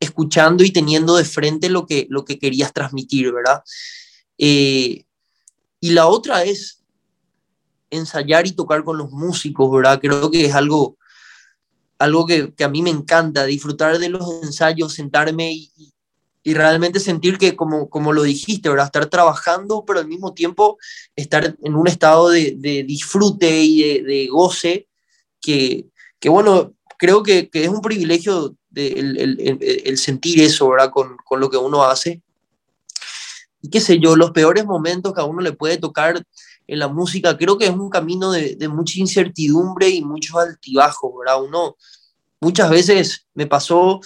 escuchando 0.00 0.64
y 0.64 0.70
teniendo 0.70 1.16
de 1.16 1.24
frente 1.24 1.68
lo 1.68 1.86
que, 1.86 2.06
lo 2.10 2.24
que 2.24 2.38
querías 2.38 2.72
transmitir, 2.72 3.32
¿verdad? 3.32 3.62
Eh, 4.38 5.04
y 5.80 5.90
la 5.90 6.06
otra 6.06 6.44
es 6.44 6.82
ensayar 7.90 8.46
y 8.46 8.52
tocar 8.52 8.82
con 8.82 8.98
los 8.98 9.10
músicos, 9.10 9.70
¿verdad? 9.70 10.00
Creo 10.00 10.30
que 10.30 10.46
es 10.46 10.54
algo 10.54 10.96
algo 11.98 12.26
que, 12.26 12.52
que, 12.52 12.64
a 12.64 12.68
mí 12.68 12.82
me 12.82 12.90
encanta, 12.90 13.44
disfrutar 13.44 13.98
de 13.98 14.08
los 14.08 14.42
ensayos, 14.42 14.92
sentarme 14.92 15.52
y, 15.52 15.93
y 16.46 16.52
realmente 16.52 17.00
sentir 17.00 17.38
que, 17.38 17.56
como, 17.56 17.88
como 17.88 18.12
lo 18.12 18.22
dijiste, 18.22 18.68
¿verdad? 18.68 18.84
estar 18.84 19.06
trabajando, 19.06 19.82
pero 19.86 19.98
al 19.98 20.06
mismo 20.06 20.34
tiempo 20.34 20.76
estar 21.16 21.56
en 21.60 21.74
un 21.74 21.88
estado 21.88 22.28
de, 22.28 22.54
de 22.58 22.84
disfrute 22.84 23.62
y 23.62 24.02
de, 24.02 24.26
goce, 24.26 24.86
que, 25.40 25.86
que, 26.20 26.28
bueno, 26.28 26.74
creo 26.98 27.22
que, 27.22 27.48
que, 27.48 27.64
es 27.64 27.70
un 27.70 27.80
privilegio 27.80 28.54
de, 28.68 28.88
el, 28.88 29.16
el, 29.18 29.58
el, 29.84 29.98
sentir 29.98 30.42
eso, 30.42 30.68
¿verdad? 30.68 30.90
Con, 30.90 31.16
con, 31.24 31.40
lo 31.40 31.48
que 31.48 31.56
uno 31.56 31.82
hace. 31.82 32.20
Y 33.62 33.70
qué 33.70 33.80
sé 33.80 33.98
yo, 33.98 34.14
los 34.14 34.32
peores 34.32 34.66
momentos 34.66 35.14
que 35.14 35.22
a 35.22 35.24
uno 35.24 35.40
le 35.40 35.52
puede 35.52 35.78
tocar 35.78 36.22
en 36.66 36.78
la 36.78 36.88
música, 36.88 37.38
creo 37.38 37.56
que 37.56 37.64
es 37.64 37.70
un 37.70 37.88
camino 37.88 38.30
de, 38.30 38.54
de 38.56 38.68
mucha 38.68 39.00
incertidumbre 39.00 39.88
y 39.88 40.04
muchos 40.04 40.36
altibajos, 40.36 41.10
¿verdad? 41.18 41.42
Uno, 41.42 41.76
muchas 42.38 42.68
veces 42.68 43.26
me 43.32 43.46
pasó... 43.46 44.00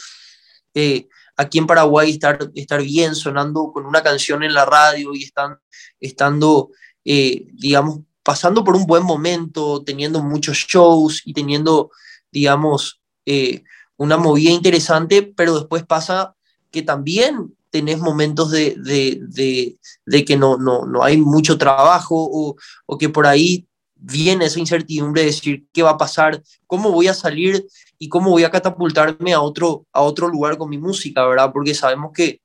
Eh, 0.74 1.08
aquí 1.38 1.58
en 1.58 1.66
Paraguay 1.66 2.10
estar, 2.10 2.50
estar 2.54 2.82
bien 2.82 3.14
sonando 3.14 3.70
con 3.72 3.86
una 3.86 4.02
canción 4.02 4.42
en 4.42 4.52
la 4.52 4.66
radio 4.66 5.14
y 5.14 5.22
están, 5.22 5.56
estando, 6.00 6.70
eh, 7.04 7.46
digamos, 7.54 8.00
pasando 8.22 8.64
por 8.64 8.76
un 8.76 8.86
buen 8.86 9.04
momento, 9.04 9.82
teniendo 9.84 10.22
muchos 10.22 10.58
shows 10.58 11.22
y 11.24 11.32
teniendo, 11.32 11.90
digamos, 12.30 13.00
eh, 13.24 13.62
una 13.96 14.16
movida 14.16 14.50
interesante, 14.50 15.22
pero 15.22 15.54
después 15.54 15.84
pasa 15.86 16.34
que 16.70 16.82
también 16.82 17.54
tenés 17.70 17.98
momentos 17.98 18.50
de, 18.50 18.74
de, 18.76 19.20
de, 19.22 19.78
de 20.06 20.24
que 20.24 20.36
no, 20.36 20.56
no, 20.56 20.86
no, 20.86 21.04
hay 21.04 21.18
mucho 21.18 21.56
trabajo 21.56 22.16
o, 22.16 22.56
o, 22.86 22.98
que 22.98 23.08
por 23.08 23.26
ahí 23.26 23.66
viene 23.94 24.46
esa 24.46 24.60
incertidumbre 24.60 25.22
de 25.22 25.28
decir 25.28 25.66
qué 25.72 25.82
va 25.82 25.90
a 25.90 25.98
pasar, 25.98 26.42
cómo 26.66 26.90
voy 26.90 27.08
a 27.08 27.14
salir 27.14 27.66
y 27.98 28.08
cómo 28.08 28.30
voy 28.30 28.44
a 28.44 28.50
catapultarme 28.50 29.34
a 29.34 29.40
otro, 29.40 29.86
a 29.92 30.02
otro 30.02 30.28
lugar 30.28 30.56
con 30.56 30.70
mi 30.70 30.78
música, 30.78 31.26
¿verdad? 31.26 31.50
Porque 31.52 31.74
sabemos 31.74 32.12
que 32.14 32.40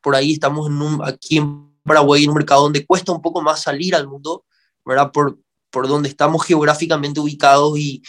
por 0.00 0.14
ahí 0.14 0.32
estamos 0.32 0.68
en 0.68 0.80
un, 0.80 1.04
aquí 1.04 1.38
en 1.38 1.70
Paraguay 1.82 2.24
en 2.24 2.30
un 2.30 2.36
mercado 2.36 2.62
donde 2.62 2.86
cuesta 2.86 3.12
un 3.12 3.20
poco 3.20 3.42
más 3.42 3.62
salir 3.62 3.94
al 3.94 4.08
mundo, 4.08 4.44
¿verdad? 4.84 5.12
Por, 5.12 5.38
por 5.70 5.86
donde 5.86 6.08
estamos 6.08 6.44
geográficamente 6.44 7.20
ubicados 7.20 7.78
y 7.78 8.02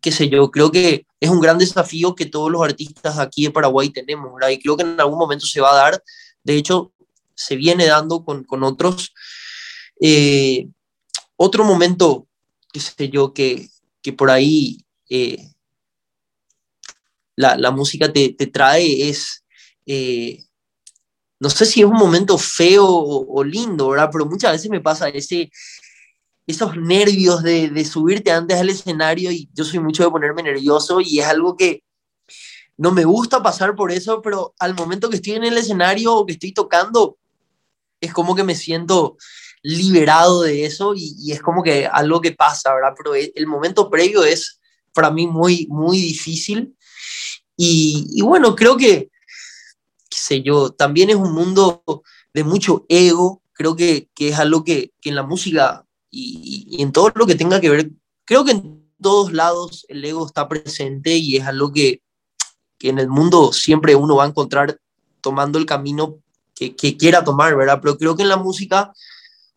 qué 0.00 0.10
sé 0.10 0.28
yo, 0.28 0.50
creo 0.50 0.70
que 0.70 1.06
es 1.20 1.30
un 1.30 1.40
gran 1.40 1.58
desafío 1.58 2.14
que 2.14 2.26
todos 2.26 2.50
los 2.50 2.62
artistas 2.62 3.18
aquí 3.18 3.44
de 3.44 3.50
Paraguay 3.50 3.90
tenemos, 3.90 4.34
¿verdad? 4.34 4.50
Y 4.50 4.58
creo 4.58 4.76
que 4.76 4.82
en 4.82 5.00
algún 5.00 5.18
momento 5.18 5.46
se 5.46 5.60
va 5.60 5.72
a 5.72 5.76
dar, 5.76 6.02
de 6.42 6.56
hecho, 6.56 6.92
se 7.34 7.56
viene 7.56 7.86
dando 7.86 8.24
con, 8.24 8.44
con 8.44 8.62
otros. 8.62 9.12
Eh, 10.00 10.68
otro 11.36 11.64
momento, 11.64 12.26
qué 12.72 12.80
sé 12.80 13.08
yo, 13.08 13.32
que, 13.32 13.68
que 14.02 14.12
por 14.12 14.30
ahí 14.30 14.78
eh, 15.08 15.51
la, 17.42 17.56
la, 17.56 17.70
música 17.70 18.12
te, 18.12 18.32
te 18.32 18.46
trae 18.46 19.08
es, 19.08 19.44
eh, 19.84 20.44
no 21.40 21.50
sé 21.50 21.66
si 21.66 21.80
es 21.80 21.86
un 21.86 21.96
momento 21.96 22.38
feo 22.38 22.86
o, 22.86 23.40
o, 23.40 23.44
lindo, 23.44 23.88
¿verdad? 23.88 24.08
Pero 24.10 24.26
muchas 24.26 24.52
veces 24.52 24.70
me 24.70 24.80
pasa 24.80 25.08
ese, 25.08 25.50
esos 26.46 26.76
nervios 26.76 27.42
de, 27.42 27.68
de, 27.68 27.84
subirte 27.84 28.30
antes 28.30 28.58
al 28.58 28.70
escenario 28.70 29.30
y 29.30 29.50
yo 29.52 29.64
soy 29.64 29.80
mucho 29.80 30.04
de 30.04 30.10
ponerme 30.10 30.42
nervioso 30.42 31.00
y 31.00 31.18
es 31.18 31.26
algo 31.26 31.56
que 31.56 31.82
no 32.78 32.92
me 32.92 33.04
gusta 33.04 33.42
pasar 33.42 33.74
por 33.74 33.92
eso, 33.92 34.22
pero 34.22 34.54
al 34.58 34.74
momento 34.74 35.10
que 35.10 35.16
estoy 35.16 35.34
en 35.34 35.44
el 35.44 35.58
escenario 35.58 36.14
o 36.14 36.24
que 36.24 36.32
estoy 36.32 36.52
tocando, 36.52 37.18
es 38.00 38.12
como 38.12 38.34
que 38.34 38.44
me 38.44 38.54
siento 38.54 39.16
liberado 39.62 40.42
de 40.42 40.64
eso 40.64 40.94
y, 40.94 41.14
y, 41.18 41.32
es 41.32 41.42
como 41.42 41.62
que 41.62 41.86
algo 41.86 42.20
que 42.20 42.32
pasa, 42.32 42.74
¿verdad? 42.74 42.94
Pero 42.96 43.14
el 43.14 43.46
momento 43.46 43.90
previo 43.90 44.24
es 44.24 44.60
para 44.92 45.10
mí 45.10 45.26
muy, 45.26 45.66
muy 45.68 45.98
difícil 45.98 46.74
y, 47.64 48.08
y 48.12 48.22
bueno, 48.22 48.56
creo 48.56 48.76
que, 48.76 49.12
qué 50.10 50.18
sé 50.18 50.42
yo, 50.42 50.70
también 50.70 51.10
es 51.10 51.16
un 51.16 51.32
mundo 51.32 51.84
de 52.34 52.42
mucho 52.42 52.84
ego, 52.88 53.40
creo 53.52 53.76
que, 53.76 54.08
que 54.16 54.30
es 54.30 54.38
algo 54.40 54.64
que, 54.64 54.90
que 55.00 55.10
en 55.10 55.14
la 55.14 55.22
música 55.22 55.86
y, 56.10 56.66
y, 56.68 56.82
en 56.82 56.90
todo 56.90 57.12
lo 57.14 57.24
que 57.24 57.36
tenga 57.36 57.60
que 57.60 57.70
ver, 57.70 57.92
creo 58.24 58.44
que 58.44 58.50
en 58.50 58.84
todos 59.00 59.32
lados 59.32 59.86
el 59.88 60.04
ego 60.04 60.26
está 60.26 60.48
presente 60.48 61.16
y 61.16 61.36
es 61.36 61.44
algo 61.44 61.72
que, 61.72 62.02
que 62.78 62.88
en 62.88 62.98
el 62.98 63.08
mundo 63.08 63.52
siempre 63.52 63.94
uno 63.94 64.16
va 64.16 64.24
a 64.24 64.28
encontrar 64.28 64.80
tomando 65.20 65.56
el 65.56 65.64
camino 65.64 66.18
que, 66.56 66.74
que 66.74 66.96
quiera 66.96 67.22
tomar, 67.22 67.56
¿verdad? 67.56 67.78
Pero 67.80 67.96
creo 67.96 68.16
que 68.16 68.24
en 68.24 68.28
la 68.28 68.36
música 68.36 68.92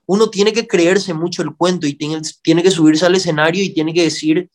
uno 0.06 0.30
tiene 0.30 0.54
que 0.54 0.68
creerse 0.68 1.16
mucho 1.16 1.42
el 1.42 1.56
cuento 1.56 1.88
y 1.88 1.96
tiene, 1.96 2.22
tiene 2.44 2.62
que 2.62 2.70
subirse 2.70 3.08
al 3.08 3.16
escenario 3.16 3.64
y 3.64 3.74
tiene 3.74 3.96
que 3.96 4.04
decir, 4.04 4.52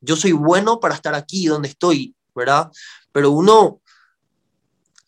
yo 0.00 0.14
soy 0.14 0.30
bueno 0.30 0.78
para 0.78 0.94
estar 0.94 1.16
aquí 1.16 1.46
donde 1.46 1.66
estoy, 1.66 2.14
¿verdad? 2.40 2.70
Pero 3.12 3.30
uno 3.30 3.80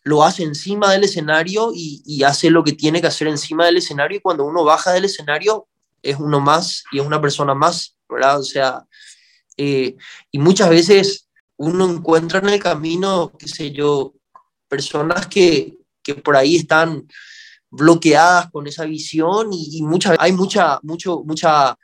lo 0.05 0.23
hace 0.23 0.43
encima 0.43 0.93
del 0.93 1.05
escenario 1.05 1.73
y, 1.75 2.03
y, 2.05 2.25
hace 2.25 2.51
lo 2.51 2.63
que 2.63 2.73
tiene 2.73 3.01
que 3.01 3.07
hacer 3.07 3.29
encima 3.29 3.67
del 3.67 3.79
escenario 3.79 4.19
y 4.19 4.21
cuando 4.21 4.45
uno 4.45 4.65
baja 4.65 4.93
del 4.93 5.05
escenario 5.05 5.69
es 6.03 6.17
uno 6.19 6.41
más 6.41 6.85
y 6.93 6.99
es 6.99 7.07
una 7.07 7.21
persona 7.21 7.55
más, 7.55 7.97
¿verdad? 8.09 8.41
O 8.41 8.43
sea, 8.43 8.85
eh, 9.57 9.97
y 10.31 10.39
muchas 10.39 10.69
veces 10.71 11.29
uno 11.57 11.89
encuentra 11.89 12.41
en 12.41 12.49
el 12.49 12.61
camino, 12.61 13.33
qué 13.39 13.49
sé 13.49 13.71
yo, 13.71 14.15
personas 14.69 15.27
que, 15.29 15.79
que 16.03 16.15
por 16.17 16.37
ahí 16.37 16.57
están 16.57 17.07
bloqueadas 17.71 18.51
con 18.51 18.67
esa 18.67 18.85
visión 18.85 19.53
y, 19.53 19.79
y 19.79 19.83
hay 20.19 20.33
mucha, 20.33 20.81
mucho, 20.83 21.23
mucha, 21.25 21.79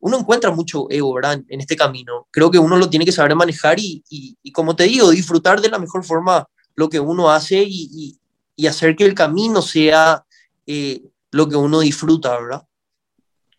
uno 0.00 0.18
encuentra 0.18 0.50
mucho 0.50 0.86
ego. 0.90 1.18
En 1.22 1.60
este 1.60 1.76
camino. 1.76 2.28
Creo 2.30 2.50
que 2.50 2.58
uno 2.58 2.76
lo 2.76 2.88
tiene 2.88 3.04
que 3.04 3.12
saber 3.12 3.34
manejar 3.34 3.78
y, 3.78 4.02
y, 4.08 4.36
y 4.42 4.52
como 4.52 4.76
te 4.76 4.84
digo, 4.84 5.10
disfrutar 5.10 5.60
de 5.60 5.68
la 5.68 5.78
mejor 5.78 6.04
forma 6.04 6.46
lo 6.74 6.88
que 6.88 7.00
uno 7.00 7.30
hace 7.30 7.64
y, 7.66 8.18
y 8.58 8.66
hacer 8.66 8.96
que 8.96 9.04
el 9.04 9.14
camino 9.14 9.62
sea 9.62 10.24
eh, 10.66 11.00
lo 11.30 11.48
que 11.48 11.54
uno 11.54 11.78
disfruta, 11.80 12.38
¿verdad? 12.40 12.62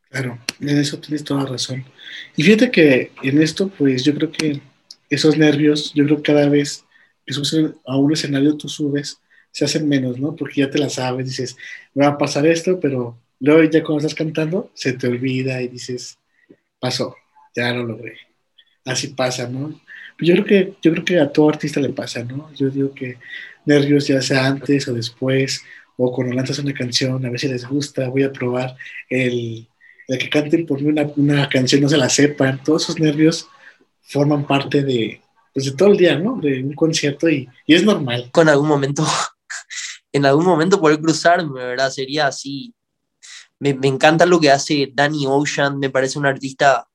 Claro, 0.09 0.37
en 0.59 0.77
eso 0.77 0.99
tienes 0.99 1.23
toda 1.23 1.45
razón. 1.45 1.85
Y 2.35 2.43
fíjate 2.43 2.69
que 2.69 3.11
en 3.23 3.41
esto, 3.41 3.69
pues 3.69 4.03
yo 4.03 4.13
creo 4.13 4.29
que 4.29 4.61
esos 5.09 5.37
nervios, 5.37 5.93
yo 5.93 6.03
creo 6.03 6.17
que 6.17 6.33
cada 6.33 6.49
vez 6.49 6.83
que 7.25 7.33
subes 7.33 7.73
a 7.85 7.95
un 7.95 8.11
escenario 8.11 8.57
tú 8.57 8.67
subes, 8.67 9.19
se 9.51 9.63
hacen 9.63 9.87
menos, 9.87 10.19
¿no? 10.19 10.35
Porque 10.35 10.61
ya 10.61 10.69
te 10.69 10.77
la 10.77 10.89
sabes, 10.89 11.25
dices, 11.25 11.55
me 11.93 12.05
va 12.05 12.11
a 12.11 12.17
pasar 12.17 12.45
esto, 12.45 12.79
pero 12.79 13.17
luego 13.39 13.63
ya 13.71 13.81
cuando 13.83 13.99
estás 14.05 14.15
cantando 14.15 14.69
se 14.73 14.93
te 14.93 15.07
olvida 15.07 15.61
y 15.61 15.69
dices, 15.69 16.17
pasó, 16.79 17.15
ya 17.55 17.73
lo 17.73 17.83
logré. 17.83 18.17
Así 18.85 19.09
pasa, 19.09 19.47
¿no? 19.47 19.79
Yo 20.19 20.33
creo 20.33 20.45
que, 20.45 20.73
yo 20.81 20.91
creo 20.91 21.05
que 21.05 21.19
a 21.19 21.31
todo 21.31 21.49
artista 21.49 21.79
le 21.79 21.89
pasa, 21.89 22.23
¿no? 22.23 22.51
Yo 22.53 22.69
digo 22.69 22.93
que 22.93 23.17
nervios 23.65 24.07
ya 24.07 24.21
sea 24.21 24.47
antes 24.47 24.87
o 24.87 24.93
después, 24.93 25.63
o 25.97 26.11
cuando 26.11 26.33
lanzas 26.33 26.59
una 26.59 26.73
canción, 26.73 27.25
a 27.25 27.29
ver 27.29 27.39
si 27.39 27.47
les 27.47 27.65
gusta, 27.65 28.09
voy 28.09 28.23
a 28.23 28.31
probar 28.31 28.75
el, 29.09 29.67
el 30.07 30.17
que 30.17 30.29
canten 30.29 30.65
por 30.65 30.81
mí 30.81 30.87
una, 30.87 31.09
una 31.15 31.47
canción, 31.49 31.81
no 31.81 31.89
se 31.89 31.97
la 31.97 32.09
sepan, 32.09 32.63
todos 32.63 32.83
esos 32.83 32.99
nervios 32.99 33.47
forman 34.01 34.45
parte 34.47 34.83
de, 34.83 35.21
pues 35.53 35.65
de 35.65 35.71
todo 35.73 35.91
el 35.91 35.97
día, 35.97 36.17
¿no? 36.17 36.39
De 36.41 36.63
un 36.63 36.73
concierto 36.73 37.29
y, 37.29 37.47
y 37.65 37.75
es 37.75 37.83
normal. 37.83 38.29
Con 38.31 38.49
algún 38.49 38.67
momento 38.67 39.05
en 40.11 40.25
algún 40.25 40.45
momento 40.45 40.79
poder 40.79 40.99
cruzarme, 40.99 41.63
¿verdad? 41.63 41.89
Sería 41.89 42.27
así. 42.27 42.73
Me, 43.59 43.77
encanta 43.83 44.25
lo 44.25 44.39
que 44.39 44.51
hace 44.51 44.91
Danny 44.93 45.25
Ocean, 45.27 45.79
me 45.79 45.89
parece 45.89 46.17
un 46.17 46.25
artista 46.25 46.87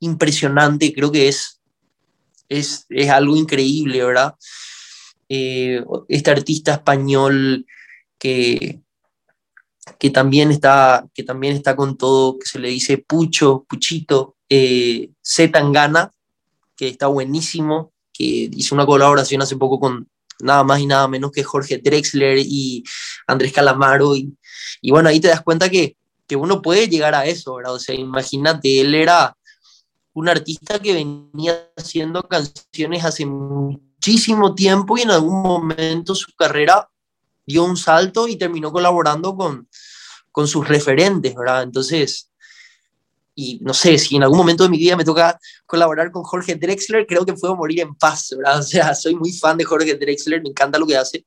impresionante, 0.00 0.92
creo 0.94 1.12
que 1.12 1.28
es, 1.28 1.60
es, 2.48 2.86
es 2.88 3.10
algo 3.10 3.36
increíble, 3.36 4.02
¿verdad? 4.04 4.34
Eh, 5.28 5.84
este 6.08 6.30
artista 6.30 6.72
español 6.72 7.66
que, 8.18 8.80
que, 9.98 10.10
también 10.10 10.50
está, 10.50 11.06
que 11.12 11.22
también 11.24 11.54
está 11.54 11.76
con 11.76 11.98
todo, 11.98 12.38
que 12.38 12.46
se 12.46 12.58
le 12.58 12.68
dice 12.68 12.98
Pucho, 12.98 13.66
Puchito, 13.68 14.36
eh, 14.48 15.10
Tangana, 15.52 16.10
que 16.74 16.88
está 16.88 17.08
buenísimo, 17.08 17.92
que 18.12 18.48
hizo 18.52 18.74
una 18.74 18.86
colaboración 18.86 19.42
hace 19.42 19.56
poco 19.56 19.78
con, 19.78 20.08
nada 20.40 20.64
más 20.64 20.80
y 20.80 20.86
nada 20.86 21.08
menos 21.08 21.32
que 21.32 21.42
Jorge 21.42 21.78
Drexler 21.78 22.38
y 22.38 22.84
Andrés 23.26 23.52
Calamaro. 23.52 24.14
Y 24.80 24.90
bueno, 24.90 25.08
ahí 25.08 25.20
te 25.20 25.28
das 25.28 25.42
cuenta 25.42 25.68
que, 25.68 25.96
que, 26.26 26.36
uno 26.36 26.62
puede 26.62 26.88
llegar 26.88 27.14
a 27.14 27.26
eso, 27.26 27.54
¿verdad? 27.54 27.74
O 27.74 27.78
sea, 27.78 27.94
imagínate, 27.94 28.80
él 28.80 28.94
era 28.94 29.36
un 30.12 30.28
artista 30.28 30.78
que 30.78 30.94
venía 30.94 31.70
haciendo 31.76 32.22
canciones 32.22 33.04
hace 33.04 33.24
muchísimo 33.26 34.54
tiempo 34.54 34.98
y 34.98 35.02
en 35.02 35.10
algún 35.10 35.42
momento 35.42 36.14
su 36.14 36.34
carrera 36.34 36.88
dio 37.46 37.64
un 37.64 37.76
salto 37.76 38.28
y 38.28 38.36
terminó 38.36 38.72
colaborando 38.72 39.34
con, 39.36 39.68
con 40.32 40.46
sus 40.46 40.66
referentes, 40.68 41.34
¿verdad? 41.34 41.62
Entonces, 41.62 42.28
y 43.34 43.60
no 43.62 43.72
sé, 43.72 43.98
si 43.98 44.16
en 44.16 44.24
algún 44.24 44.38
momento 44.38 44.64
de 44.64 44.68
mi 44.68 44.78
vida 44.78 44.96
me 44.96 45.04
toca 45.04 45.38
colaborar 45.64 46.10
con 46.10 46.24
Jorge 46.24 46.56
Drexler, 46.56 47.06
creo 47.06 47.24
que 47.24 47.34
puedo 47.34 47.54
morir 47.54 47.80
en 47.80 47.94
paz, 47.94 48.34
¿verdad? 48.36 48.58
O 48.60 48.62
sea, 48.62 48.94
soy 48.96 49.14
muy 49.14 49.32
fan 49.32 49.56
de 49.56 49.64
Jorge 49.64 49.94
Drexler, 49.94 50.42
me 50.42 50.48
encanta 50.48 50.76
lo 50.76 50.86
que 50.86 50.96
hace. 50.96 51.24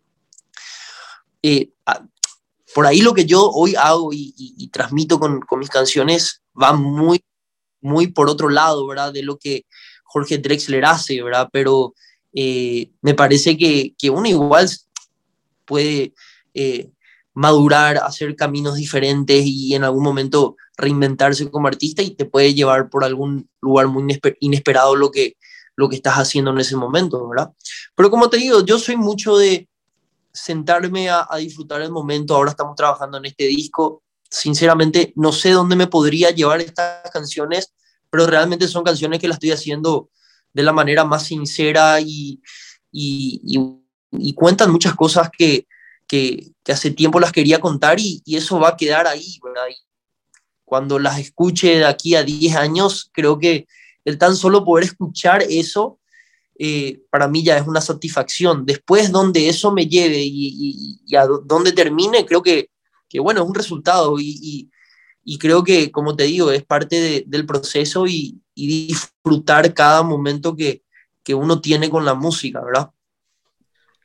Eh, 1.41 1.69
por 2.73 2.86
ahí 2.86 3.01
lo 3.01 3.13
que 3.13 3.25
yo 3.25 3.49
hoy 3.49 3.75
hago 3.75 4.12
y, 4.13 4.69
transmito 4.71 5.19
con, 5.19 5.41
con, 5.41 5.60
mis 5.60 5.69
canciones 5.69 6.41
va 6.60 6.73
muy, 6.73 7.23
muy 7.81 8.07
por 8.07 8.29
otro 8.29 8.49
lado, 8.49 8.88
¿verdad? 8.88 9.12
De 9.12 9.23
lo 9.23 9.38
que 9.38 9.65
Jorge 10.03 10.38
Drexler 10.38 10.86
hace, 10.86 11.21
¿verdad? 11.21 11.49
Pero 11.51 11.93
eh, 12.34 12.91
me 13.01 13.13
parece 13.13 13.57
que, 13.57 13.93
que 13.97 14.10
uno 14.10 14.27
igual 14.27 14.69
puede 15.65 16.13
eh, 16.53 16.89
madurar, 17.34 17.97
hacer 17.97 18.36
caminos 18.36 18.75
diferentes 18.75 19.43
y 19.45 19.73
en 19.73 19.84
algún 19.84 20.03
momento 20.03 20.57
reinventarse 20.77 21.49
como 21.49 21.67
artista 21.67 22.01
y 22.01 22.12
te 22.12 22.25
puede 22.25 22.53
llevar 22.53 22.89
por 22.89 23.03
algún 23.03 23.49
lugar 23.62 23.88
muy 23.88 24.19
inesperado 24.39 24.95
lo 24.95 25.12
que, 25.12 25.38
lo 25.75 25.88
que 25.89 25.95
estás 25.95 26.15
haciendo 26.15 26.51
en 26.51 26.60
ese 26.60 26.75
momento, 26.75 27.27
¿verdad? 27.27 27.51
Pero 27.95 28.10
como 28.10 28.29
te 28.29 28.38
digo, 28.38 28.65
yo 28.65 28.79
soy 28.79 28.97
mucho 28.97 29.38
de 29.38 29.69
sentarme 30.34 31.10
a, 31.10 31.28
disfrutar 31.38 31.82
el 31.82 31.91
momento, 31.91 32.36
ahora 32.36 32.52
estamos 32.52 32.76
trabajando 32.76 33.17
en 33.17 33.26
este 33.26 33.46
disco, 33.46 34.04
sinceramente 34.30 35.13
no 35.15 35.32
sé 35.32 35.52
dónde 35.52 35.76
me 35.76 35.88
podría 35.88 36.32
llevar 36.32 36.62
estas 36.62 37.10
canciones, 37.12 37.74
pero 38.10 38.28
realmente 38.28 38.67
son 38.67 38.84
canciones 38.84 39.20
que 39.20 39.28
las 39.28 39.36
estoy 39.36 39.52
haciendo 39.52 40.10
de 40.54 40.63
la 40.63 40.74
manera 40.74 41.06
más 41.06 41.24
sincera 41.24 42.00
y, 42.02 42.41
y, 42.91 43.41
y, 44.12 44.34
cuentan 44.34 44.72
muchas 44.72 44.96
cosas 44.96 45.30
que, 45.38 45.67
que, 46.08 46.52
que, 46.63 46.72
hace 46.72 46.91
tiempo 46.91 47.20
las 47.20 47.32
quería 47.32 47.60
contar 47.60 48.00
y, 48.00 48.22
eso 48.26 48.60
va 48.60 48.70
a 48.70 48.78
quedar 48.78 49.08
ahí, 49.08 49.38
cuando 50.65 51.00
las 51.00 51.20
escuche 51.20 51.78
de 51.78 51.86
aquí 51.86 52.15
a 52.15 52.24
10 52.24 52.56
años, 52.56 53.10
creo 53.13 53.39
que 53.39 53.67
el 54.06 54.17
tan 54.17 54.36
solo 54.36 54.65
poder 54.65 54.86
escuchar 54.86 55.44
eso, 55.50 56.00
eh, 56.63 57.02
para 57.10 57.28
mí 57.28 57.43
ya 57.43 57.58
es 57.58 57.65
una 57.65 57.82
satisfacción. 57.82 58.65
Después, 58.65 59.12
donde 59.12 59.50
eso 59.50 59.71
me 59.71 59.88
lleve 59.88 60.21
y, 60.21 61.00
y 61.06 61.15
a 61.15 61.26
dónde 61.26 61.71
termine, 61.71 62.26
creo 62.26 62.43
que, 62.43 62.69
que, 63.10 63.19
bueno, 63.19 63.41
es 63.41 63.47
un 63.47 63.56
resultado 63.56 64.19
y, 64.19 64.69
y 65.24 65.38
creo 65.38 65.63
que, 65.63 65.91
como 65.91 66.15
te 66.15 66.26
digo, 66.26 66.52
es 66.52 66.63
parte 66.63 67.00
de, 67.00 67.24
del 67.26 67.45
proceso 67.45 68.06
y, 68.08 68.41
y, 68.56 68.88
disfrutar 68.88 69.74
cada 69.74 70.04
momento 70.04 70.56
que, 70.56 70.84
que 71.24 71.34
uno 71.34 71.62
tiene 71.62 71.89
con 71.89 72.06
la 72.06 72.13
música, 72.13 72.62
¿verdad? 72.63 72.89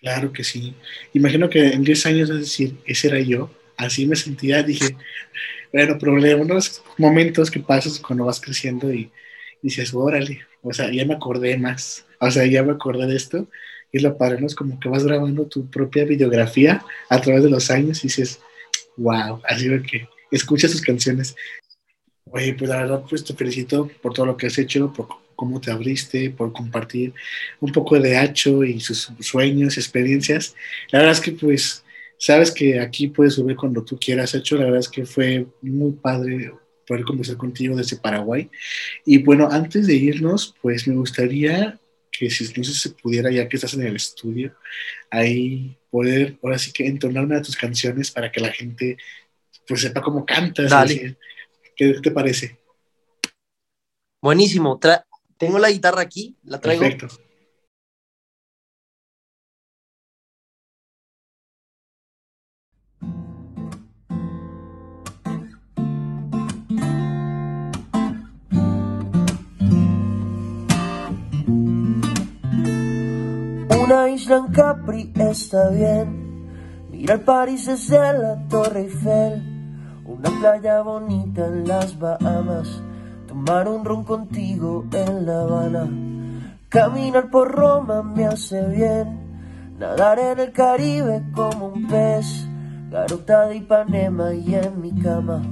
Claro 0.01 0.33
que 0.33 0.45
sí. 0.45 0.75
Imagino 1.15 1.49
que 1.51 1.73
en 1.73 1.85
10 1.85 2.07
años, 2.07 2.31
es 2.31 2.41
decir, 2.41 2.79
ese 2.87 3.09
era 3.09 3.21
yo, 3.21 3.51
así 3.77 4.07
me 4.07 4.17
sentía, 4.17 4.63
dije, 4.63 4.97
bueno, 5.73 5.99
unos 6.01 6.83
momentos 6.97 7.51
que 7.51 7.61
pasas 7.61 7.99
cuando 7.99 8.25
vas 8.25 8.41
creciendo 8.41 8.93
y 8.93 9.11
dices, 9.63 9.93
órale, 9.95 10.41
o 10.63 10.73
sea, 10.73 10.91
ya 10.91 11.05
me 11.05 11.15
acordé 11.15 11.59
más, 11.59 12.06
o 12.21 12.31
sea, 12.31 12.47
ya 12.47 12.63
me 12.63 12.73
acordé 12.73 13.07
de 13.07 13.17
esto, 13.17 13.49
y 13.93 14.01
lo 14.01 14.17
padre, 14.17 14.41
¿no? 14.41 14.47
Es 14.47 14.55
como 14.55 14.79
que 14.79 14.89
vas 14.89 15.05
grabando 15.05 15.47
tu 15.47 15.71
propia 15.71 16.05
videografía 16.05 16.85
a 17.09 17.21
través 17.21 17.43
de 17.43 17.51
los 17.51 17.71
años 17.71 18.01
y 18.01 18.09
dices, 18.09 18.41
wow, 18.97 19.41
así 19.45 19.69
que 19.83 20.09
escucha 20.31 20.69
sus 20.69 20.81
canciones. 20.81 21.35
Oye, 22.31 22.55
pues 22.55 22.69
la 22.69 22.79
verdad, 22.79 23.05
pues 23.09 23.25
te 23.25 23.35
felicito 23.35 23.89
por 24.03 24.13
todo 24.13 24.27
lo 24.27 24.37
que 24.37 24.49
has 24.49 24.59
hecho, 24.59 24.93
por 24.93 25.09
cómo 25.35 25.61
te 25.61 25.71
abriste, 25.71 26.31
por 26.31 26.53
compartir 26.53 27.15
un 27.61 27.73
poco 27.73 27.99
de 27.99 28.17
Hacho 28.17 28.65
y 28.65 28.81
sus 28.81 29.13
sueños, 29.21 29.77
experiencias. 29.77 30.55
La 30.91 30.99
verdad 30.99 31.15
es 31.15 31.21
que 31.21 31.33
pues 31.33 31.85
sabes 32.19 32.51
que 32.51 32.81
aquí 32.81 33.09
puedes 33.09 33.35
subir 33.35 33.57
cuando 33.57 33.85
tú 33.85 33.99
quieras, 33.99 34.35
Hacho. 34.35 34.57
La 34.57 34.65
verdad 34.65 34.81
es 34.81 34.89
que 34.89 35.07
fue 35.07 35.47
muy 35.63 35.93
padre 35.93 36.53
poder 36.87 37.05
conversar 37.05 37.37
contigo 37.37 37.77
desde 37.77 37.97
Paraguay. 37.97 38.51
Y 39.05 39.19
bueno, 39.19 39.49
antes 39.51 39.87
de 39.87 39.95
irnos, 39.95 40.55
pues 40.61 40.87
me 40.89 40.95
gustaría 40.97 41.79
que 42.19 42.31
si 42.31 42.47
si 42.47 42.65
se 42.65 42.91
pudiera, 42.91 43.31
ya 43.31 43.49
que 43.49 43.57
estás 43.57 43.75
en 43.75 43.83
el 43.83 43.97
estudio, 43.97 44.55
ahí 45.11 45.77
poder, 45.91 46.39
ahora 46.43 46.59
sí 46.59 46.73
que 46.73 46.87
entonar 46.87 47.25
una 47.25 47.37
de 47.37 47.43
tus 47.43 47.57
canciones 47.57 48.11
para 48.11 48.31
que 48.31 48.41
la 48.41 48.53
gente 48.53 48.97
pues 49.67 49.81
sepa 49.81 50.01
cómo 50.01 50.25
cantas. 50.25 50.71
Dale. 50.71 51.17
¿Qué 51.75 51.95
te 52.03 52.11
parece? 52.11 52.59
Buenísimo. 54.23 54.81
Tengo 55.37 55.59
la 55.59 55.71
guitarra 55.71 56.01
aquí, 56.01 56.37
la 56.45 56.61
traigo. 56.61 56.83
Perfecto. 56.83 57.26
Una 73.87 74.09
isla 74.09 74.39
en 74.39 74.49
Capri 74.49 75.13
está 75.15 75.69
bien. 75.69 76.49
Mira 76.91 77.15
el 77.15 77.21
París 77.21 77.67
desde 77.67 78.19
la 78.19 78.37
Torre 78.49 78.81
Eiffel. 78.81 80.03
Una 80.05 80.29
playa 80.41 80.83
bonita 80.83 81.47
en 81.47 81.69
las 81.69 81.97
Bahamas, 81.97 82.83
tomar 83.29 83.69
un 83.69 83.85
ron 83.85 84.03
contigo 84.03 84.85
en 84.91 85.25
La 85.25 85.43
Habana, 85.43 85.89
caminar 86.69 87.31
por 87.31 87.53
Roma 87.53 88.03
me 88.03 88.27
hace 88.27 88.61
bien, 88.67 89.21
nadar 89.79 90.19
en 90.19 90.41
el 90.41 90.51
Caribe 90.51 91.23
como 91.33 91.69
un 91.69 91.87
pez, 91.87 92.49
garota 92.91 93.47
de 93.47 93.57
Ipanema 93.59 94.35
y 94.35 94.57
en 94.57 94.81
mi 94.81 94.93
cama, 95.01 95.43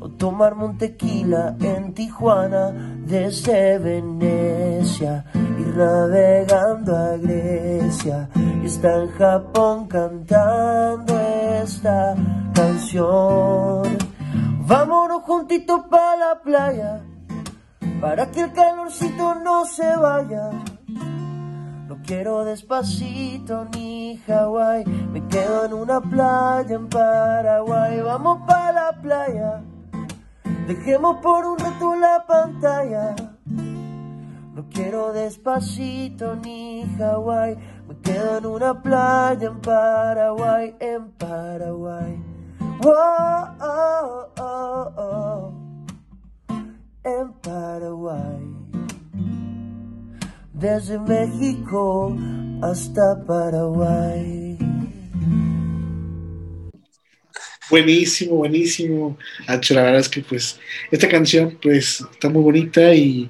o 0.00 0.08
tomarme 0.08 0.64
un 0.64 0.78
tequila 0.78 1.54
en 1.60 1.92
Tijuana 1.92 2.70
desde 3.06 3.78
Venecia, 3.78 5.26
navegando 5.66 6.96
a 6.96 7.16
Grecia, 7.16 8.28
y 8.62 8.66
está 8.66 9.02
en 9.02 9.10
Japón 9.12 9.86
cantando 9.86 11.18
esta 11.62 12.14
canción. 12.54 13.98
Vámonos 14.66 15.22
juntitos 15.22 15.82
para 15.90 16.16
la 16.16 16.40
playa, 16.42 17.02
para 18.00 18.30
que 18.30 18.42
el 18.42 18.52
calorcito 18.52 19.34
no 19.36 19.64
se 19.64 19.96
vaya. 19.96 20.50
No 21.88 21.98
quiero 22.02 22.44
despacito 22.44 23.66
ni 23.74 24.16
Hawái, 24.26 24.84
me 24.84 25.26
quedo 25.28 25.66
en 25.66 25.74
una 25.74 26.00
playa 26.00 26.76
en 26.76 26.88
Paraguay. 26.88 28.00
Vamos 28.00 28.40
para 28.46 28.72
la 28.72 29.00
playa, 29.00 29.62
dejemos 30.66 31.18
por 31.22 31.44
un 31.46 31.58
rato 31.58 31.94
la 31.94 32.24
pantalla. 32.26 33.33
No 34.54 34.64
quiero 34.70 35.12
despacito 35.12 36.36
ni 36.36 36.84
Hawái, 36.96 37.56
me 37.88 37.98
quedo 38.04 38.38
en 38.38 38.46
una 38.46 38.80
playa 38.80 39.48
en 39.48 39.60
Paraguay, 39.60 40.76
en 40.78 41.10
Paraguay. 41.10 42.16
Oh, 42.84 44.28
oh, 44.38 44.92
oh, 44.96 45.52
en 47.02 47.32
Paraguay. 47.42 48.38
Desde 50.52 51.00
México 51.00 52.16
hasta 52.62 53.24
Paraguay. 53.26 54.56
Buenísimo, 57.68 58.36
buenísimo. 58.36 59.18
la 59.48 59.82
verdad 59.82 59.98
es 59.98 60.08
que 60.08 60.20
pues 60.20 60.60
esta 60.92 61.08
canción 61.08 61.58
pues 61.60 62.04
está 62.12 62.28
muy 62.28 62.42
bonita 62.42 62.94
y 62.94 63.28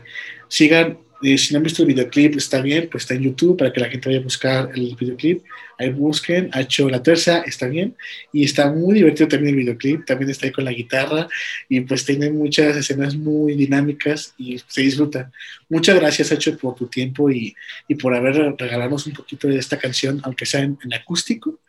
sigan 0.49 1.04
si 1.39 1.53
no 1.53 1.59
han 1.59 1.63
visto 1.63 1.83
el 1.83 1.89
videoclip, 1.89 2.37
está 2.37 2.61
bien, 2.61 2.89
pues 2.91 3.05
está 3.05 3.15
en 3.15 3.23
YouTube 3.23 3.57
para 3.57 3.73
que 3.73 3.81
la 3.81 3.89
gente 3.89 4.09
vaya 4.09 4.21
a 4.21 4.23
buscar 4.23 4.71
el 4.75 4.95
videoclip. 4.95 5.43
Ahí 5.79 5.91
busquen, 5.91 6.51
ha 6.53 6.61
hecho 6.61 6.89
la 6.89 7.03
tercera, 7.03 7.43
está 7.47 7.67
bien. 7.67 7.97
Y 8.33 8.45
está 8.45 8.71
muy 8.71 8.95
divertido 8.95 9.29
también 9.29 9.55
el 9.55 9.61
videoclip, 9.61 10.05
también 10.05 10.31
está 10.31 10.47
ahí 10.47 10.53
con 10.53 10.65
la 10.65 10.73
guitarra 10.73 11.29
y 11.69 11.81
pues 11.81 12.05
tiene 12.05 12.31
muchas 12.31 12.77
escenas 12.77 13.17
muy 13.17 13.55
dinámicas 13.55 14.35
y 14.39 14.61
se 14.67 14.83
disfruta. 14.83 15.31
Muchas 15.69 15.97
gracias, 15.99 16.31
Hacho, 16.31 16.57
por 16.59 16.75
tu 16.75 16.87
tiempo 16.87 17.31
y, 17.31 17.55
y 17.89 17.95
por 17.95 18.15
haber 18.15 18.55
regalarnos 18.59 19.07
un 19.07 19.15
poquito 19.15 19.49
de 19.49 19.59
esta 19.59 19.79
canción, 19.79 20.21
aunque 20.25 20.47
sea 20.47 20.61
en, 20.61 20.79
en 20.85 20.95
acústico 20.95 21.61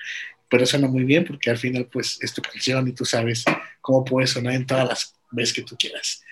pero 0.48 0.65
suena 0.65 0.88
muy 0.88 1.04
bien 1.04 1.26
porque 1.26 1.50
al 1.50 1.58
final 1.58 1.88
pues 1.91 2.20
es 2.22 2.34
tu 2.34 2.41
canción 2.41 2.88
y 2.88 2.94
tú 2.94 3.04
sabes 3.04 3.44
cómo 3.82 4.06
puede 4.06 4.28
sonar 4.28 4.54
en 4.54 4.65
todas 4.65 4.88
las 4.88 5.15
veces 5.32 5.54
que 5.54 5.63
tú 5.63 5.76
quieras. 5.78 6.24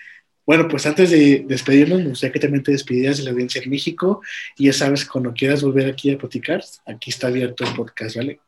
Bueno, 0.46 0.68
pues 0.68 0.84
antes 0.84 1.10
de 1.10 1.44
despedirnos, 1.48 2.00
me 2.00 2.08
gustaría 2.10 2.32
que 2.34 2.40
también 2.40 2.62
te 2.62 2.72
despidieras 2.72 3.16
de 3.16 3.24
la 3.24 3.30
audiencia 3.30 3.62
en 3.62 3.70
México 3.70 4.20
y 4.58 4.66
ya 4.66 4.74
sabes, 4.74 5.06
cuando 5.06 5.32
quieras 5.32 5.62
volver 5.62 5.90
aquí 5.90 6.12
a 6.12 6.18
platicar, 6.18 6.62
aquí 6.86 7.10
está 7.10 7.28
abierto 7.28 7.64
el 7.64 7.74
podcast, 7.74 8.16
¿vale? 8.16 8.40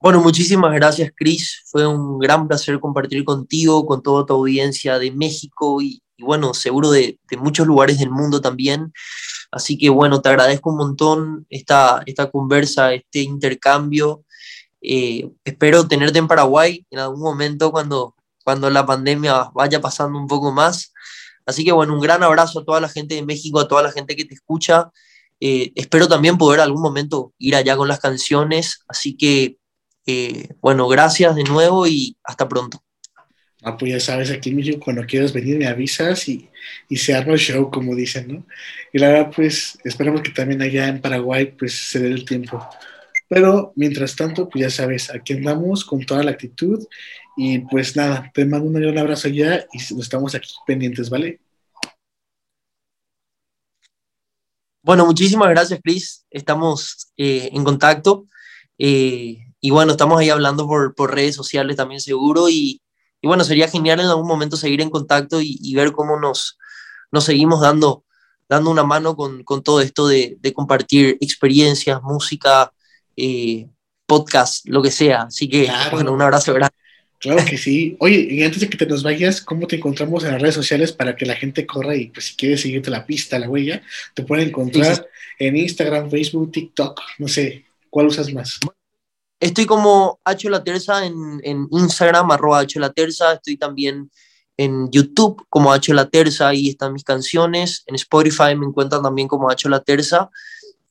Bueno, 0.00 0.20
muchísimas 0.22 0.72
gracias, 0.74 1.10
Chris. 1.14 1.62
Fue 1.66 1.86
un 1.86 2.18
gran 2.18 2.46
placer 2.48 2.78
compartir 2.80 3.24
contigo, 3.24 3.84
con 3.84 4.02
toda 4.02 4.24
tu 4.24 4.32
audiencia 4.34 4.98
de 4.98 5.10
México 5.10 5.82
y, 5.82 6.00
bueno, 6.18 6.54
seguro 6.54 6.90
de, 6.90 7.18
muchos 7.38 7.66
lugares 7.66 7.98
del 7.98 8.10
mundo 8.10 8.40
también. 8.40 8.92
Así 9.50 9.76
que 9.76 9.90
bueno, 9.90 10.22
te 10.22 10.28
agradezco 10.28 10.70
un 10.70 10.76
montón 10.78 11.46
esta, 11.50 12.02
esta 12.06 12.30
conversa, 12.30 12.94
este 12.94 13.20
intercambio. 13.22 14.24
Eh, 14.80 15.28
espero 15.44 15.88
tenerte 15.88 16.18
en 16.18 16.28
Paraguay 16.28 16.86
en 16.90 17.00
algún 17.00 17.20
momento 17.20 17.72
cuando, 17.72 18.14
cuando 18.48 18.70
la 18.70 18.86
pandemia 18.86 19.50
vaya 19.52 19.78
pasando 19.78 20.18
un 20.18 20.26
poco 20.26 20.50
más. 20.52 20.94
Así 21.44 21.66
que 21.66 21.72
bueno, 21.72 21.92
un 21.92 22.00
gran 22.00 22.22
abrazo 22.22 22.60
a 22.60 22.64
toda 22.64 22.80
la 22.80 22.88
gente 22.88 23.14
de 23.14 23.22
México, 23.22 23.60
a 23.60 23.68
toda 23.68 23.82
la 23.82 23.92
gente 23.92 24.16
que 24.16 24.24
te 24.24 24.32
escucha. 24.32 24.90
Eh, 25.38 25.70
espero 25.74 26.08
también 26.08 26.38
poder 26.38 26.60
algún 26.60 26.80
momento 26.80 27.34
ir 27.36 27.54
allá 27.54 27.76
con 27.76 27.88
las 27.88 28.00
canciones. 28.00 28.86
Así 28.88 29.18
que, 29.18 29.58
eh, 30.06 30.48
bueno, 30.62 30.88
gracias 30.88 31.36
de 31.36 31.44
nuevo 31.44 31.86
y 31.86 32.16
hasta 32.24 32.48
pronto. 32.48 32.82
Ah, 33.62 33.76
pues 33.76 33.92
ya 33.92 34.00
sabes, 34.00 34.30
aquí 34.30 34.48
en 34.48 34.80
cuando 34.80 35.04
quieras 35.04 35.34
venir 35.34 35.58
me 35.58 35.66
avisas 35.66 36.26
y, 36.30 36.48
y 36.88 36.96
se 36.96 37.12
arma 37.12 37.34
el 37.34 37.38
show, 37.38 37.70
como 37.70 37.94
dicen, 37.94 38.28
¿no? 38.28 38.46
Y 38.94 38.98
la 38.98 39.08
verdad, 39.08 39.30
pues 39.36 39.78
esperamos 39.84 40.22
que 40.22 40.30
también 40.30 40.62
allá 40.62 40.88
en 40.88 41.02
Paraguay 41.02 41.54
pues 41.58 41.74
se 41.74 41.98
dé 41.98 42.08
el 42.08 42.24
tiempo. 42.24 42.66
Pero 43.28 43.74
mientras 43.76 44.16
tanto, 44.16 44.48
pues 44.48 44.62
ya 44.62 44.70
sabes, 44.70 45.10
aquí 45.10 45.34
andamos 45.34 45.84
con 45.84 46.06
toda 46.06 46.22
la 46.22 46.30
actitud 46.30 46.82
y 47.40 47.60
pues 47.60 47.94
nada, 47.94 48.28
te 48.34 48.44
mando 48.44 48.66
un 48.66 48.72
gran 48.72 48.98
abrazo 48.98 49.28
ya 49.28 49.64
y 49.72 50.00
estamos 50.00 50.34
aquí 50.34 50.50
pendientes, 50.66 51.08
¿vale? 51.08 51.40
Bueno, 54.82 55.06
muchísimas 55.06 55.48
gracias, 55.50 55.78
Chris. 55.80 56.26
Estamos 56.30 57.12
eh, 57.16 57.50
en 57.52 57.62
contacto. 57.62 58.26
Eh, 58.76 59.38
y 59.60 59.70
bueno, 59.70 59.92
estamos 59.92 60.18
ahí 60.18 60.30
hablando 60.30 60.66
por, 60.66 60.96
por 60.96 61.14
redes 61.14 61.36
sociales 61.36 61.76
también 61.76 62.00
seguro. 62.00 62.48
Y, 62.48 62.82
y, 63.20 63.28
bueno, 63.28 63.44
sería 63.44 63.68
genial 63.68 64.00
en 64.00 64.06
algún 64.06 64.26
momento 64.26 64.56
seguir 64.56 64.80
en 64.80 64.90
contacto 64.90 65.40
y, 65.40 65.72
ver 65.76 65.92
cómo 65.92 66.18
nos, 66.18 66.58
nos 67.12 67.22
seguimos 67.22 67.60
dando, 67.60 68.04
dando 68.48 68.68
una 68.68 68.82
mano 68.82 69.14
con, 69.14 69.44
con 69.44 69.62
todo 69.62 69.80
esto 69.80 70.08
de, 70.08 70.38
de, 70.40 70.52
compartir 70.52 71.18
experiencias, 71.20 72.02
música, 72.02 72.72
eh, 73.16 73.68
podcast, 74.06 74.66
lo 74.68 74.82
que 74.82 74.90
sea. 74.90 75.22
Así 75.22 75.48
que, 75.48 75.70
bueno, 75.92 76.12
un 76.12 76.22
abrazo 76.22 76.52
grande. 76.52 76.74
Claro 77.18 77.44
que 77.44 77.58
sí. 77.58 77.96
Oye, 77.98 78.28
y 78.30 78.42
antes 78.42 78.60
de 78.60 78.68
que 78.68 78.76
te 78.76 78.86
nos 78.86 79.02
vayas, 79.02 79.40
¿cómo 79.40 79.66
te 79.66 79.76
encontramos 79.76 80.24
en 80.24 80.32
las 80.32 80.40
redes 80.40 80.54
sociales 80.54 80.92
para 80.92 81.16
que 81.16 81.26
la 81.26 81.34
gente 81.34 81.66
corra 81.66 81.96
y 81.96 82.10
pues 82.10 82.26
si 82.26 82.36
quieres 82.36 82.60
seguirte 82.60 82.90
la 82.90 83.04
pista, 83.04 83.38
la 83.38 83.48
huella, 83.48 83.82
te 84.14 84.22
pueden 84.22 84.48
encontrar 84.48 85.08
en 85.38 85.56
Instagram, 85.56 86.10
Facebook, 86.10 86.52
TikTok, 86.52 87.00
no 87.18 87.28
sé, 87.28 87.64
¿cuál 87.90 88.06
usas 88.06 88.32
más? 88.32 88.60
Estoy 89.40 89.66
como 89.66 90.20
H 90.24 90.48
La 90.50 90.62
Terza 90.62 91.06
en, 91.06 91.40
en 91.42 91.68
Instagram, 91.70 92.30
arroba 92.30 92.60
H 92.60 92.78
La 92.78 92.92
Terza, 92.92 93.34
estoy 93.34 93.56
también 93.56 94.10
en 94.56 94.90
YouTube 94.90 95.44
como 95.48 95.72
H 95.72 95.92
La 95.94 96.08
Terza, 96.08 96.48
ahí 96.48 96.68
están 96.68 96.92
mis 96.92 97.04
canciones, 97.04 97.84
en 97.86 97.94
Spotify 97.96 98.54
me 98.56 98.66
encuentran 98.66 99.02
también 99.02 99.28
como 99.28 99.50
H 99.50 99.68
La 99.68 99.80
Terza, 99.80 100.30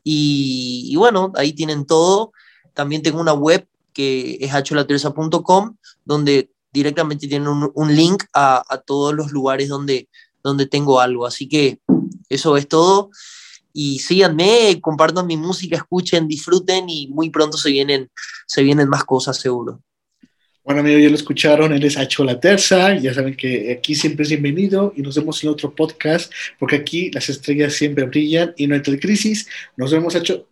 y, 0.03 0.87
y 0.89 0.95
bueno, 0.95 1.33
ahí 1.35 1.51
tienen 1.51 1.85
todo. 1.85 2.31
También 2.73 3.01
tengo 3.01 3.19
una 3.19 3.33
web 3.33 3.67
que 3.97 4.38
es 4.39 4.53
holaterza.com, 4.53 5.75
donde 6.05 6.51
directamente 6.71 7.27
tienen 7.27 7.47
un, 7.47 7.95
link 7.95 8.25
a, 8.31 8.83
todos 8.86 9.12
los 9.15 9.31
lugares 9.31 9.69
donde, 9.69 10.07
donde 10.43 10.67
tengo 10.67 10.99
algo. 10.99 11.25
Así 11.25 11.49
que 11.49 11.79
eso 12.29 12.57
es 12.57 12.67
todo. 12.67 13.10
Y 13.73 13.97
síganme, 13.97 14.77
compartan 14.81 15.25
mi 15.25 15.36
música, 15.36 15.77
escuchen, 15.77 16.27
disfruten 16.27 16.88
y 16.88 17.07
muy 17.07 17.31
pronto 17.31 17.57
se 17.57 17.71
vienen, 17.71 18.12
se 18.45 18.62
vienen 18.62 18.88
más 18.88 19.03
cosas 19.03 19.39
seguro. 19.39 19.81
Bueno, 20.63 20.81
amigos, 20.81 21.01
ya 21.01 21.10
lo 21.10 21.15
escucharon, 21.15 21.73
él 21.73 21.83
es 21.83 21.97
Hacho 21.97 22.23
La 22.23 22.39
Terza, 22.39 22.95
ya 22.99 23.15
saben 23.15 23.36
que 23.36 23.71
aquí 23.71 23.95
siempre 23.95 24.23
es 24.23 24.29
bienvenido 24.29 24.93
y 24.95 25.01
nos 25.01 25.15
vemos 25.15 25.43
en 25.43 25.49
otro 25.49 25.73
podcast, 25.73 26.31
porque 26.60 26.75
aquí 26.75 27.10
las 27.10 27.29
estrellas 27.29 27.73
siempre 27.73 28.05
brillan 28.05 28.53
y 28.57 28.67
no 28.67 28.75
hay 28.75 28.83
tal 28.83 28.99
crisis. 28.99 29.47
Nos 29.75 29.89
vemos, 29.89 30.15
Hacho. 30.15 30.47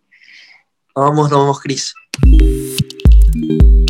Vamos, 0.96 1.30
nos 1.30 1.40
vemos, 1.40 1.60
Cris. 1.60 1.94
Thank 3.38 3.62
you. 3.62 3.85